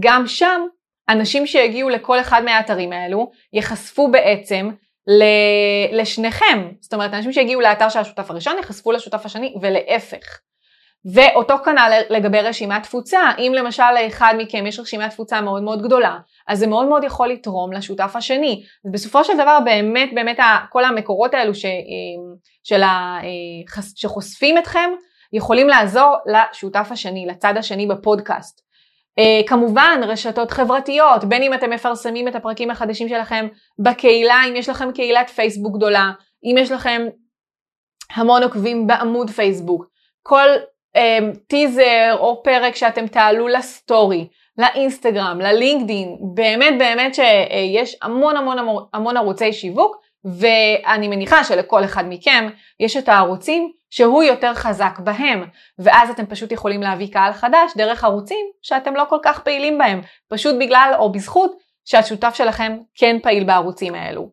גם 0.00 0.26
שם 0.26 0.60
אנשים 1.08 1.46
שיגיעו 1.46 1.88
לכל 1.88 2.20
אחד 2.20 2.42
מהאתרים 2.44 2.92
האלו 2.92 3.30
ייחשפו 3.52 4.10
בעצם 4.10 4.70
לשניכם, 5.92 6.68
זאת 6.80 6.94
אומרת 6.94 7.14
אנשים 7.14 7.32
שהגיעו 7.32 7.60
לאתר 7.60 7.88
של 7.88 7.98
השותף 7.98 8.30
הראשון 8.30 8.56
ייחשפו 8.56 8.92
לשותף 8.92 9.26
השני 9.26 9.54
ולהפך. 9.60 10.38
ואותו 11.14 11.54
כנ"ל 11.64 11.92
לגבי 12.10 12.40
רשימת 12.40 12.82
תפוצה, 12.82 13.20
אם 13.38 13.52
למשל 13.56 13.82
לאחד 14.02 14.34
מכם 14.38 14.66
יש 14.66 14.78
רשימת 14.78 15.10
תפוצה 15.10 15.40
מאוד 15.40 15.62
מאוד 15.62 15.82
גדולה, 15.82 16.16
אז 16.48 16.58
זה 16.58 16.66
מאוד 16.66 16.88
מאוד 16.88 17.04
יכול 17.04 17.28
לתרום 17.28 17.72
לשותף 17.72 18.12
השני. 18.14 18.62
אז 18.84 18.92
בסופו 18.92 19.24
של 19.24 19.32
דבר 19.34 19.58
באמת 19.64 20.10
באמת 20.14 20.38
כל 20.70 20.84
המקורות 20.84 21.34
האלו 21.34 21.54
ש, 21.54 21.66
של 22.64 22.82
ה, 22.82 23.18
שחושפים 23.94 24.58
אתכם 24.58 24.90
יכולים 25.32 25.68
לעזור 25.68 26.16
לשותף 26.26 26.88
השני, 26.90 27.26
לצד 27.26 27.54
השני 27.56 27.86
בפודקאסט. 27.86 28.67
Uh, 29.18 29.46
כמובן 29.46 30.00
רשתות 30.06 30.50
חברתיות, 30.50 31.24
בין 31.24 31.42
אם 31.42 31.54
אתם 31.54 31.70
מפרסמים 31.70 32.28
את 32.28 32.34
הפרקים 32.34 32.70
החדשים 32.70 33.08
שלכם 33.08 33.46
בקהילה, 33.78 34.40
אם 34.48 34.56
יש 34.56 34.68
לכם 34.68 34.92
קהילת 34.92 35.30
פייסבוק 35.30 35.76
גדולה, 35.76 36.10
אם 36.44 36.56
יש 36.58 36.70
לכם 36.70 37.06
המון 38.14 38.42
עוקבים 38.42 38.86
בעמוד 38.86 39.30
פייסבוק, 39.30 39.86
כל 40.22 40.48
uh, 40.96 41.00
טיזר 41.46 42.16
או 42.18 42.42
פרק 42.42 42.76
שאתם 42.76 43.06
תעלו 43.06 43.48
לסטורי, 43.48 44.28
לאינסטגרם, 44.58 45.40
ללינקדין, 45.40 46.16
באמת 46.34 46.74
באמת 46.78 47.14
שיש 47.14 47.96
המון 48.02 48.36
המון 48.36 48.58
המון 48.94 49.16
ערוצי 49.16 49.52
שיווק 49.52 49.96
ואני 50.24 51.08
מניחה 51.08 51.44
שלכל 51.44 51.84
אחד 51.84 52.04
מכם 52.08 52.48
יש 52.80 52.96
את 52.96 53.08
הערוצים 53.08 53.72
שהוא 53.90 54.22
יותר 54.22 54.54
חזק 54.54 54.98
בהם, 54.98 55.44
ואז 55.78 56.10
אתם 56.10 56.26
פשוט 56.26 56.52
יכולים 56.52 56.82
להביא 56.82 57.12
קהל 57.12 57.32
חדש 57.32 57.72
דרך 57.76 58.04
ערוצים 58.04 58.46
שאתם 58.62 58.96
לא 58.96 59.04
כל 59.08 59.18
כך 59.22 59.40
פעילים 59.40 59.78
בהם, 59.78 60.00
פשוט 60.28 60.56
בגלל 60.60 60.92
או 60.98 61.12
בזכות 61.12 61.52
שהשותף 61.84 62.34
שלכם 62.34 62.78
כן 62.94 63.16
פעיל 63.22 63.44
בערוצים 63.44 63.94
האלו. 63.94 64.30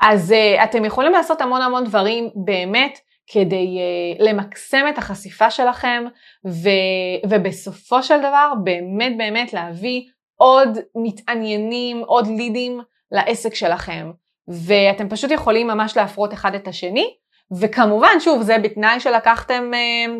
אז 0.00 0.30
uh, 0.32 0.64
אתם 0.64 0.84
יכולים 0.84 1.12
לעשות 1.12 1.40
המון 1.40 1.62
המון 1.62 1.84
דברים 1.84 2.30
באמת 2.34 2.98
כדי 3.26 3.78
uh, 3.78 4.22
למקסם 4.22 4.86
את 4.88 4.98
החשיפה 4.98 5.50
שלכם, 5.50 6.04
ו, 6.46 6.68
ובסופו 7.28 8.02
של 8.02 8.18
דבר 8.18 8.52
באמת 8.64 9.12
באמת 9.16 9.52
להביא 9.52 10.02
עוד 10.36 10.78
מתעניינים, 10.94 12.02
עוד 12.06 12.26
לידים 12.26 12.80
לעסק 13.12 13.54
שלכם. 13.54 14.10
ואתם 14.48 15.08
פשוט 15.08 15.30
יכולים 15.30 15.66
ממש 15.66 15.96
להפרות 15.96 16.32
אחד 16.32 16.54
את 16.54 16.68
השני, 16.68 17.14
וכמובן, 17.60 18.20
שוב, 18.20 18.42
זה 18.42 18.58
בתנאי 18.58 19.00
שלקחתם 19.00 19.70
אה, 19.74 20.14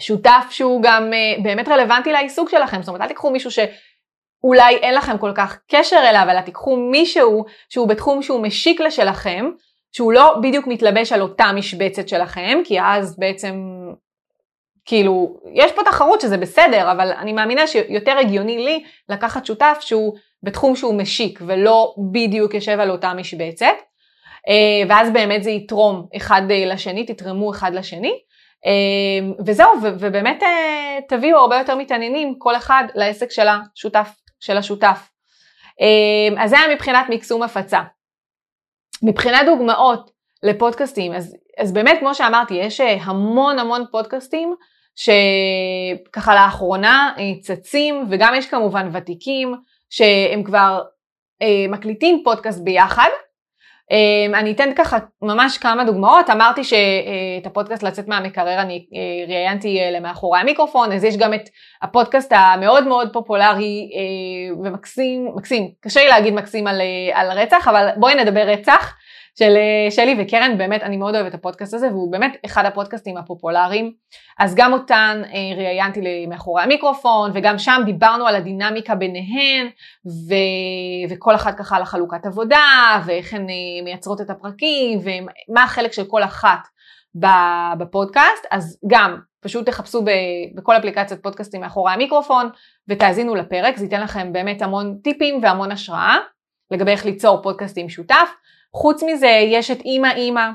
שותף 0.00 0.46
שהוא 0.50 0.82
גם 0.82 1.12
אה, 1.12 1.42
באמת 1.42 1.68
רלוונטי 1.68 2.12
לעיסוק 2.12 2.50
שלכם, 2.50 2.82
זאת 2.82 2.88
אומרת, 2.88 3.00
אל 3.00 3.08
תיקחו 3.08 3.30
מישהו 3.30 3.50
שאולי 3.50 4.76
אין 4.76 4.94
לכם 4.94 5.18
כל 5.18 5.32
כך 5.34 5.58
קשר 5.70 6.00
אליו, 6.10 6.26
אלא 6.30 6.40
תיקחו 6.40 6.76
מישהו 6.76 7.44
שהוא 7.68 7.88
בתחום 7.88 8.22
שהוא 8.22 8.42
משיק 8.42 8.80
לשלכם, 8.80 9.50
שהוא 9.92 10.12
לא 10.12 10.34
בדיוק 10.42 10.66
מתלבש 10.66 11.12
על 11.12 11.22
אותה 11.22 11.52
משבצת 11.52 12.08
שלכם, 12.08 12.58
כי 12.64 12.80
אז 12.80 13.18
בעצם, 13.18 13.54
כאילו, 14.84 15.40
יש 15.54 15.72
פה 15.72 15.82
תחרות 15.84 16.20
שזה 16.20 16.36
בסדר, 16.36 16.92
אבל 16.92 17.12
אני 17.12 17.32
מאמינה 17.32 17.66
שיותר 17.66 18.18
הגיוני 18.18 18.58
לי 18.58 18.84
לקחת 19.08 19.46
שותף 19.46 19.78
שהוא 19.80 20.16
בתחום 20.42 20.76
שהוא 20.76 20.94
משיק 20.94 21.40
ולא 21.46 21.94
בדיוק 22.12 22.54
יושב 22.54 22.80
על 22.80 22.90
אותה 22.90 23.14
משבצת. 23.14 23.89
אה, 24.48 24.88
ואז 24.88 25.10
באמת 25.10 25.42
זה 25.42 25.50
יתרום 25.50 26.06
אחד 26.16 26.42
אה, 26.50 26.66
לשני, 26.66 27.06
תתרמו 27.06 27.50
אחד 27.50 27.74
לשני. 27.74 28.18
אה, 28.66 29.32
וזהו, 29.46 29.72
ובאמת 29.82 30.42
תביאו 31.08 31.38
הרבה 31.38 31.58
יותר 31.58 31.76
מתעניינים 31.76 32.34
כל 32.38 32.56
אחד 32.56 32.84
לעסק 32.94 33.30
של 33.30 33.46
השותף. 33.48 34.10
של 34.40 34.56
השותף. 34.56 35.10
אז 36.38 36.50
זה 36.50 36.58
היה 36.58 36.74
מבחינת 36.74 37.06
מקסום 37.08 37.42
הפצה. 37.42 37.80
מבחינת 39.02 39.46
דוגמאות 39.46 40.10
לפודקאסטים, 40.42 41.14
אז, 41.14 41.36
אז 41.58 41.72
באמת 41.72 41.96
כמו 42.00 42.14
שאמרתי, 42.14 42.54
יש 42.54 42.80
המון 42.80 43.58
המון 43.58 43.84
פודקאסטים 43.92 44.54
שככה 44.96 46.34
לאחרונה 46.34 47.14
צצים, 47.40 48.06
וגם 48.10 48.34
יש 48.34 48.46
כמובן 48.46 48.90
ותיקים 48.92 49.54
שהם 49.90 50.42
כבר 50.44 50.82
מקליטים 51.68 52.22
פודקאסט 52.24 52.60
ביחד, 52.64 53.08
אני 54.34 54.52
אתן 54.52 54.70
ככה 54.76 54.98
ממש 55.22 55.58
כמה 55.58 55.84
דוגמאות, 55.84 56.30
אמרתי 56.30 56.64
שאת 56.64 57.46
הפודקאסט 57.46 57.82
לצאת 57.82 58.08
מהמקרר 58.08 58.60
אני 58.60 58.86
אה, 58.94 59.34
ראיינתי 59.34 59.80
אה, 59.80 59.90
למאחורי 59.90 60.40
המיקרופון, 60.40 60.92
אז 60.92 61.04
יש 61.04 61.16
גם 61.16 61.34
את 61.34 61.48
הפודקאסט 61.82 62.32
המאוד 62.36 62.86
מאוד 62.86 63.12
פופולרי 63.12 63.90
אה, 63.94 64.56
ומקסים, 64.62 65.28
מקסים, 65.36 65.68
קשה 65.80 66.00
לי 66.00 66.08
להגיד 66.08 66.34
מקסים 66.34 66.66
על, 66.66 66.80
על 67.12 67.38
רצח, 67.38 67.68
אבל 67.68 67.88
בואי 67.96 68.14
נדבר 68.14 68.42
רצח. 68.46 68.94
של 69.42 69.56
אה, 69.56 69.90
שלי 69.90 70.16
וקרן, 70.18 70.58
באמת 70.58 70.82
אני 70.82 70.96
מאוד 70.96 71.14
אוהבת 71.14 71.28
את 71.28 71.34
הפודקאסט 71.34 71.74
הזה 71.74 71.88
והוא 71.88 72.12
באמת 72.12 72.36
אחד 72.46 72.64
הפודקאסטים 72.64 73.16
הפופולריים. 73.16 73.92
אז 74.38 74.54
גם 74.54 74.72
אותן 74.72 75.22
אה, 75.24 75.56
ראיינתי 75.56 76.26
מאחורי 76.26 76.62
המיקרופון 76.62 77.30
וגם 77.34 77.58
שם 77.58 77.82
דיברנו 77.84 78.26
על 78.26 78.36
הדינמיקה 78.36 78.94
ביניהן 78.94 79.66
ו... 80.06 80.34
וכל 81.10 81.34
אחת 81.34 81.58
ככה 81.58 81.76
על 81.76 81.82
החלוקת 81.82 82.26
עבודה 82.26 82.58
ואיך 83.06 83.34
הן 83.34 83.46
אה, 83.50 83.84
מייצרות 83.84 84.20
את 84.20 84.30
הפרקים 84.30 84.98
ומה 84.98 85.62
החלק 85.62 85.92
של 85.92 86.04
כל 86.04 86.22
אחת 86.22 86.60
בפודקאסט, 87.78 88.46
אז 88.50 88.78
גם 88.86 89.18
פשוט 89.40 89.66
תחפשו 89.66 90.04
בכל 90.54 90.76
אפליקציית 90.76 91.22
פודקאסטים 91.22 91.60
מאחורי 91.60 91.92
המיקרופון 91.92 92.48
ותאזינו 92.88 93.34
לפרק, 93.34 93.76
זה 93.76 93.84
ייתן 93.84 94.00
לכם 94.00 94.32
באמת 94.32 94.62
המון 94.62 94.98
טיפים 95.04 95.40
והמון 95.42 95.72
השראה 95.72 96.16
לגבי 96.70 96.90
איך 96.90 97.04
ליצור 97.04 97.42
פודקאסט 97.42 97.78
עם 97.78 97.88
שותף. 97.88 98.30
חוץ 98.74 99.02
מזה 99.02 99.38
יש 99.50 99.70
את 99.70 99.80
אימא 99.80 100.12
אימא 100.16 100.48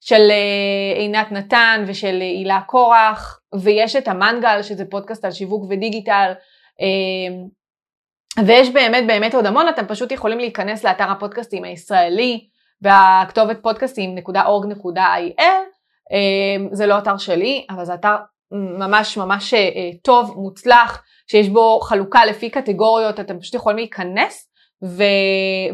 של 0.00 0.30
אה, 0.30 0.98
עינת 0.98 1.32
נתן 1.32 1.84
ושל 1.86 2.20
הילה 2.20 2.60
קורח 2.66 3.40
ויש 3.54 3.96
את 3.96 4.08
המנגל 4.08 4.62
שזה 4.62 4.84
פודקאסט 4.84 5.24
על 5.24 5.30
שיווק 5.30 5.64
ודיגיטל 5.68 6.32
אה, 6.80 7.44
ויש 8.46 8.70
באמת 8.70 9.06
באמת 9.06 9.34
עוד 9.34 9.46
המון, 9.46 9.68
אתם 9.68 9.86
פשוט 9.86 10.12
יכולים 10.12 10.38
להיכנס 10.38 10.84
לאתר 10.84 11.10
הפודקאסטים 11.10 11.64
הישראלי 11.64 12.48
והכתובת 12.82 13.62
פודקאסטים.org.il 13.62 15.40
אה, 16.12 16.56
זה 16.72 16.86
לא 16.86 16.98
אתר 16.98 17.16
שלי 17.16 17.66
אבל 17.70 17.84
זה 17.84 17.94
אתר 17.94 18.16
ממש 18.78 19.16
ממש 19.16 19.54
טוב, 20.02 20.34
מוצלח, 20.36 21.02
שיש 21.30 21.48
בו 21.48 21.80
חלוקה 21.80 22.24
לפי 22.24 22.50
קטגוריות, 22.50 23.20
אתם 23.20 23.40
פשוט 23.40 23.54
יכולים 23.54 23.76
להיכנס 23.76 24.47
ו... 24.84 25.02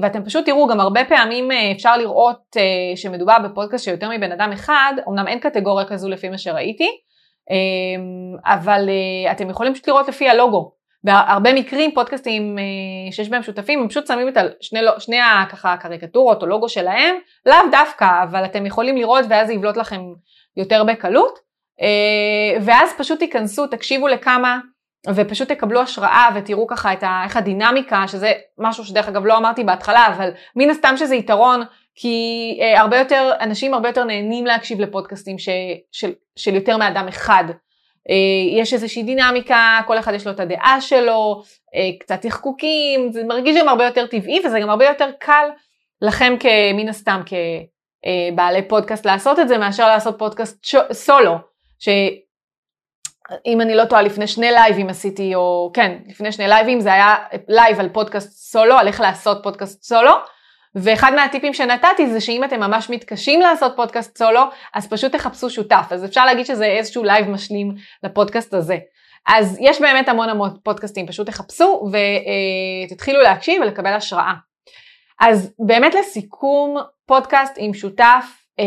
ואתם 0.02 0.24
פשוט 0.24 0.44
תראו 0.44 0.66
גם 0.66 0.80
הרבה 0.80 1.04
פעמים 1.04 1.52
אה, 1.52 1.72
אפשר 1.72 1.96
לראות 1.96 2.56
uh, 2.56 2.96
שמדובר 2.96 3.36
בפודקאסט 3.44 3.84
של 3.84 3.90
יותר 3.90 4.08
מבן 4.16 4.32
אדם 4.32 4.52
אחד, 4.52 4.92
אמנם 5.08 5.28
אין 5.28 5.38
קטגוריה 5.38 5.86
כזו 5.86 6.08
לפי 6.08 6.28
מה 6.28 6.38
שראיתי, 6.38 6.88
um, 7.50 8.40
אבל 8.44 8.88
uh, 8.88 9.32
אתם 9.32 9.50
יכולים 9.50 9.74
פשוט 9.74 9.88
לראות 9.88 10.08
לפי 10.08 10.28
הלוגו. 10.28 10.72
בהרבה 11.04 11.52
מקרים 11.52 11.94
פודקאסטים 11.94 12.58
שיש 13.10 13.28
בהם 13.28 13.42
שותפים 13.42 13.80
הם 13.80 13.88
פשוט 13.88 14.06
שמים 14.06 14.28
את 14.28 14.36
שני, 14.60 14.80
שני 14.98 15.16
ככה 15.50 15.72
הקריקטורות 15.72 16.42
או 16.42 16.46
לוגו 16.46 16.68
שלהם, 16.68 17.16
לאו 17.46 17.56
דווקא, 17.70 18.22
אבל 18.22 18.44
אתם 18.44 18.66
יכולים 18.66 18.96
לראות 18.96 19.24
ואז 19.28 19.46
זה 19.46 19.52
יבלוט 19.52 19.76
לכם 19.76 20.00
יותר 20.56 20.84
בקלות, 20.84 21.38
ואז 22.60 22.94
פשוט 22.98 23.18
תיכנסו, 23.18 23.66
תקשיבו 23.66 24.08
לכמה 24.08 24.58
ופשוט 25.14 25.48
תקבלו 25.48 25.80
השראה 25.80 26.28
ותראו 26.34 26.66
ככה 26.66 26.92
את 26.92 27.02
ה, 27.02 27.20
איך 27.24 27.36
הדינמיקה, 27.36 28.04
שזה 28.08 28.32
משהו 28.58 28.84
שדרך 28.84 29.08
אגב 29.08 29.26
לא 29.26 29.36
אמרתי 29.36 29.64
בהתחלה, 29.64 30.06
אבל 30.06 30.30
מן 30.56 30.70
הסתם 30.70 30.94
שזה 30.96 31.14
יתרון, 31.14 31.62
כי 31.94 32.58
אה, 32.60 32.80
הרבה 32.80 32.98
יותר, 32.98 33.32
אנשים 33.40 33.74
הרבה 33.74 33.88
יותר 33.88 34.04
נהנים 34.04 34.46
להקשיב 34.46 34.80
לפודקאסטים 34.80 35.38
ש, 35.38 35.48
של, 35.92 36.12
של 36.36 36.54
יותר 36.54 36.76
מאדם 36.76 37.08
אחד. 37.08 37.44
אה, 38.10 38.60
יש 38.60 38.72
איזושהי 38.72 39.02
דינמיקה, 39.02 39.80
כל 39.86 39.98
אחד 39.98 40.14
יש 40.14 40.26
לו 40.26 40.32
את 40.32 40.40
הדעה 40.40 40.80
שלו, 40.80 41.42
אה, 41.74 41.90
קצת 42.00 42.22
תחקוקים, 42.22 43.12
זה 43.12 43.24
מרגיש 43.24 43.56
גם 43.60 43.68
הרבה 43.68 43.84
יותר 43.84 44.06
טבעי 44.06 44.40
וזה 44.46 44.60
גם 44.60 44.70
הרבה 44.70 44.84
יותר 44.84 45.10
קל 45.18 45.48
לכם 46.02 46.34
כמן 46.40 46.88
הסתם 46.88 47.20
כבעלי 47.26 48.68
פודקאסט 48.68 49.06
לעשות 49.06 49.38
את 49.38 49.48
זה 49.48 49.58
מאשר 49.58 49.88
לעשות 49.88 50.18
פודקאסט 50.18 50.66
סולו, 50.92 51.34
שאם 53.30 53.60
אני 53.60 53.74
לא 53.74 53.84
טועה 53.84 54.02
לפני 54.02 54.26
שני 54.26 54.50
לייבים 54.50 54.88
עשיתי, 54.88 55.34
או 55.34 55.70
כן, 55.74 55.98
לפני 56.08 56.32
שני 56.32 56.48
לייבים 56.48 56.80
זה 56.80 56.92
היה 56.92 57.14
לייב 57.48 57.80
על 57.80 57.88
פודקאסט 57.88 58.30
סולו, 58.32 58.74
על 58.74 58.86
איך 58.86 59.00
לעשות 59.00 59.42
פודקאסט 59.42 59.82
סולו, 59.82 60.12
ואחד 60.74 61.12
מהטיפים 61.14 61.54
שנתתי 61.54 62.06
זה 62.06 62.20
שאם 62.20 62.44
אתם 62.44 62.60
ממש 62.60 62.90
מתקשים 62.90 63.40
לעשות 63.40 63.72
פודקאסט 63.76 64.18
סולו, 64.18 64.42
אז 64.74 64.88
פשוט 64.88 65.12
תחפשו 65.12 65.50
שותף. 65.50 65.86
אז 65.90 66.04
אפשר 66.04 66.24
להגיד 66.24 66.46
שזה 66.46 66.64
איזשהו 66.64 67.04
לייב 67.04 67.28
משלים 67.28 67.74
לפודקאסט 68.02 68.54
הזה. 68.54 68.76
אז 69.26 69.58
יש 69.60 69.80
באמת 69.80 70.08
המון 70.08 70.28
המון 70.28 70.50
פודקאסטים, 70.62 71.06
פשוט 71.06 71.26
תחפשו 71.26 71.90
ותתחילו 72.90 73.20
להקשיב 73.20 73.62
ולקבל 73.62 73.92
השראה. 73.92 74.32
אז 75.20 75.54
באמת 75.58 75.94
לסיכום, 75.94 76.76
פודקאסט 77.06 77.54
עם 77.56 77.74
שותף, 77.74 78.24
אה, 78.58 78.64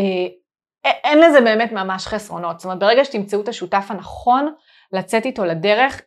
אין 1.04 1.20
לזה 1.20 1.40
באמת 1.40 1.72
ממש 1.72 2.06
חסרונות. 2.06 2.60
זאת 2.60 2.64
אומרת, 2.64 2.78
ברגע 2.78 3.04
שתמצאו 3.04 3.40
את 3.40 3.48
השותף 3.48 3.86
הנכון, 3.88 4.52
לצאת 4.92 5.26
איתו 5.26 5.44
לדרך, 5.44 6.02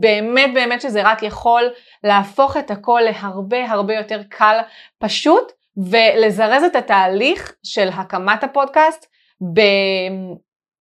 באמת 0.00 0.54
באמת 0.54 0.80
שזה 0.80 1.02
רק 1.02 1.22
יכול 1.22 1.62
להפוך 2.04 2.56
את 2.56 2.70
הכל 2.70 3.00
להרבה 3.04 3.70
הרבה 3.70 3.94
יותר 3.94 4.20
קל, 4.28 4.58
פשוט, 4.98 5.52
ולזרז 5.76 6.62
את 6.62 6.76
התהליך 6.76 7.52
של 7.62 7.88
הקמת 7.88 8.44
הפודקאסט 8.44 9.06
ב... 9.54 9.60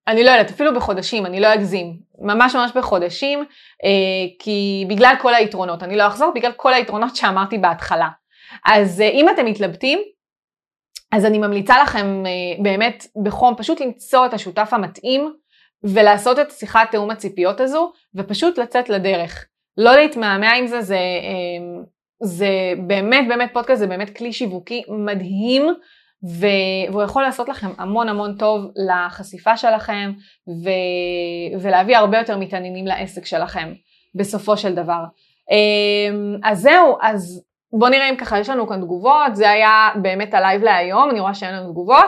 אני 0.08 0.24
לא 0.24 0.32
יודעת, 0.32 0.50
אפילו 0.50 0.76
בחודשים, 0.76 1.26
אני 1.26 1.40
לא 1.40 1.54
אגזים, 1.54 1.98
ממש 2.20 2.56
ממש 2.56 2.72
בחודשים, 2.76 3.40
אה, 3.84 3.90
כי 4.40 4.86
בגלל 4.90 5.16
כל 5.22 5.34
היתרונות, 5.34 5.84
אני 5.84 5.96
לא 5.96 6.08
אחזור, 6.08 6.32
בגלל 6.36 6.52
כל 6.52 6.74
היתרונות 6.74 7.16
שאמרתי 7.16 7.58
בהתחלה. 7.58 8.10
אז 8.66 9.02
אה, 9.02 9.10
אם 9.10 9.30
אתם 9.30 9.46
מתלבטים, 9.46 10.00
אז 11.14 11.26
אני 11.26 11.38
ממליצה 11.38 11.84
לכם 11.84 12.24
אה, 12.26 12.64
באמת 12.64 13.08
בחום 13.24 13.56
פשוט 13.58 13.82
למצוא 13.82 14.26
את 14.26 14.34
השותף 14.34 14.70
המתאים 14.72 15.34
ולעשות 15.84 16.40
את 16.40 16.52
שיחת 16.52 16.92
תאום 16.92 17.12
הציפיות 17.12 17.62
הזו 17.62 17.92
ופשוט 18.16 18.58
לצאת 18.58 18.90
לדרך. 18.90 19.46
לא 19.78 19.96
להתמהמה 19.96 20.54
עם 20.54 20.68
זה, 20.68 20.82
זה, 20.82 20.98
אמ, 20.98 21.84
זה 22.24 22.48
באמת 22.88 23.28
באמת 23.28 23.50
פודקאסט, 23.54 23.80
זה 23.80 23.88
באמת 23.88 24.18
כלי 24.18 24.34
שיווקי 24.34 24.84
מדהים 24.90 25.68
והוא 26.24 27.04
יכול 27.04 27.24
לעשות 27.24 27.50
לכם 27.50 27.70
המון 27.78 28.10
המון 28.10 28.36
טוב 28.38 28.72
לחשיפה 28.88 29.58
שלכם 29.58 30.12
ו... 30.48 30.70
ולהביא 31.62 31.98
הרבה 31.98 32.18
יותר 32.18 32.38
מתעניינים 32.38 32.88
לעסק 32.88 33.26
שלכם 33.26 33.74
בסופו 34.16 34.58
של 34.58 34.76
דבר. 34.76 35.04
אמ, 35.52 36.38
אז 36.44 36.60
זהו, 36.60 36.98
אז 37.02 37.44
בואו 37.80 37.92
נראה 37.92 38.10
אם 38.10 38.16
ככה 38.16 38.40
יש 38.40 38.50
לנו 38.50 38.68
כאן 38.68 38.82
תגובות, 38.82 39.36
זה 39.36 39.50
היה 39.50 39.90
באמת 40.02 40.34
הלייב 40.34 40.64
להיום, 40.64 41.10
אני 41.10 41.20
רואה 41.20 41.34
שאין 41.34 41.56
לנו 41.56 41.72
תגובות. 41.72 42.06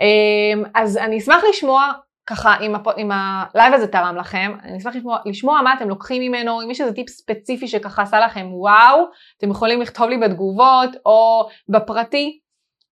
אמ, 0.00 0.62
אז 0.74 0.96
אני 0.96 1.18
אשמח 1.18 1.44
לשמוע 1.48 1.92
ככה 2.26 2.56
אם, 2.60 2.74
הפ... 2.74 2.86
הלייב 3.10 3.74
הזה 3.74 3.86
תרם 3.86 4.16
לכם, 4.16 4.52
אני 4.64 4.78
אשמח 4.78 4.96
לשמוע, 4.96 5.18
לשמוע 5.24 5.60
מה 5.62 5.74
אתם 5.74 5.88
לוקחים 5.88 6.22
ממנו, 6.22 6.62
אם 6.62 6.70
יש 6.70 6.80
איזה 6.80 6.92
טיפ 6.92 7.08
ספציפי 7.08 7.68
שככה 7.68 8.02
עשה 8.02 8.20
לכם 8.20 8.46
וואו, 8.50 9.04
אתם 9.38 9.50
יכולים 9.50 9.80
לכתוב 9.80 10.08
לי 10.08 10.18
בתגובות 10.18 10.90
או 11.06 11.48
בפרטי 11.68 12.38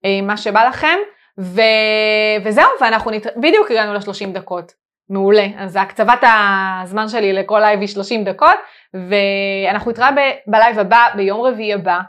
אה, 0.05 0.21
מה 0.21 0.37
שבא 0.37 0.67
לכם, 0.67 0.97
ו... 1.39 1.61
וזהו, 2.43 2.69
ואנחנו 2.81 3.11
נת... 3.11 3.25
בדיוק 3.37 3.71
הגענו 3.71 3.93
ל-30 3.93 4.33
דקות, 4.33 4.71
מעולה, 5.09 5.47
אז 5.57 5.75
הקצבת 5.75 6.23
הזמן 6.83 7.07
שלי 7.07 7.33
לכל 7.33 7.59
לייב 7.59 7.79
היא 7.79 7.87
30 7.87 8.23
דקות, 8.23 8.55
ואנחנו 8.93 9.91
נתראה 9.91 10.11
ב... 10.11 10.19
בלייב 10.47 10.79
הבא 10.79 11.05
ביום 11.15 11.41
רביעי 11.41 11.73
הבא. 11.73 11.99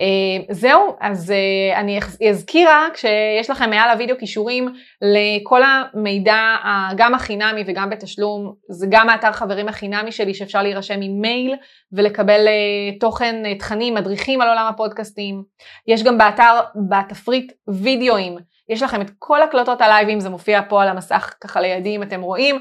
אה, 0.00 0.52
זהו, 0.52 0.96
אז 1.00 1.30
אה, 1.30 1.78
אני 1.78 1.98
אזכיר 2.30 2.70
רק 2.70 2.96
שיש 2.96 3.50
לכם 3.50 3.70
מעל 3.70 3.90
הוידאו 3.90 4.16
קישורים 4.18 4.72
לכל 5.02 5.60
המידע, 5.62 6.56
גם 6.96 7.14
החינמי 7.14 7.64
וגם 7.66 7.90
בתשלום, 7.90 8.54
זה 8.70 8.86
גם 8.90 9.08
האתר 9.08 9.32
חברים 9.32 9.68
החינמי 9.68 10.12
שלי 10.12 10.34
שאפשר 10.34 10.62
להירשם 10.62 11.00
עם 11.02 11.20
מייל 11.20 11.56
ולקבל 11.92 12.46
אה, 12.46 12.98
תוכן, 13.00 13.54
תכנים, 13.58 13.94
מדריכים 13.94 14.40
על 14.40 14.48
עולם 14.48 14.66
הפודקאסטים. 14.70 15.42
יש 15.86 16.02
גם 16.02 16.18
באתר, 16.18 16.60
בתפריט 16.90 17.52
וידאוים, 17.68 18.36
יש 18.68 18.82
לכם 18.82 19.00
את 19.00 19.10
כל 19.18 19.42
הקלטות 19.42 19.80
הלייבים, 19.80 20.20
זה 20.20 20.30
מופיע 20.30 20.60
פה 20.68 20.82
על 20.82 20.88
המסך 20.88 21.34
ככה 21.40 21.60
לידי 21.60 21.96
אם 21.96 22.02
אתם 22.02 22.20
רואים, 22.20 22.58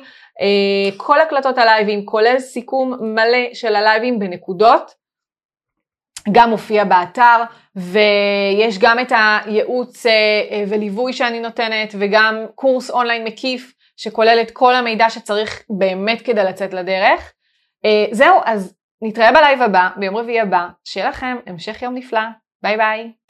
כל 0.97 1.21
הקלטות 1.21 1.57
הלייבים 1.57 2.05
כולל 2.05 2.39
סיכום 2.39 2.93
מלא 3.01 3.53
של 3.53 3.75
הלייבים 3.75 4.19
בנקודות. 4.19 5.02
גם 6.31 6.49
מופיע 6.49 6.83
באתר 6.83 7.43
ויש 7.75 8.77
גם 8.79 8.99
את 8.99 9.11
הייעוץ 9.15 10.05
אה, 10.05 10.11
אה, 10.51 10.63
וליווי 10.67 11.13
שאני 11.13 11.39
נותנת 11.39 11.95
וגם 11.99 12.45
קורס 12.55 12.89
אונליין 12.89 13.23
מקיף 13.23 13.73
שכולל 13.97 14.39
את 14.41 14.51
כל 14.51 14.75
המידע 14.75 15.09
שצריך 15.09 15.63
באמת 15.69 16.21
כדי 16.21 16.43
לצאת 16.43 16.73
לדרך. 16.73 17.33
אה, 17.85 18.05
זהו, 18.11 18.39
אז 18.45 18.75
נתראה 19.01 19.31
בלייב 19.31 19.61
הבא, 19.61 19.89
ביום 19.97 20.17
רביעי 20.17 20.39
הבא, 20.39 20.67
שיהיה 20.85 21.09
לכם 21.09 21.37
המשך 21.47 21.81
יום 21.81 21.95
נפלא, 21.95 22.21
ביי 22.63 22.77
ביי. 22.77 23.22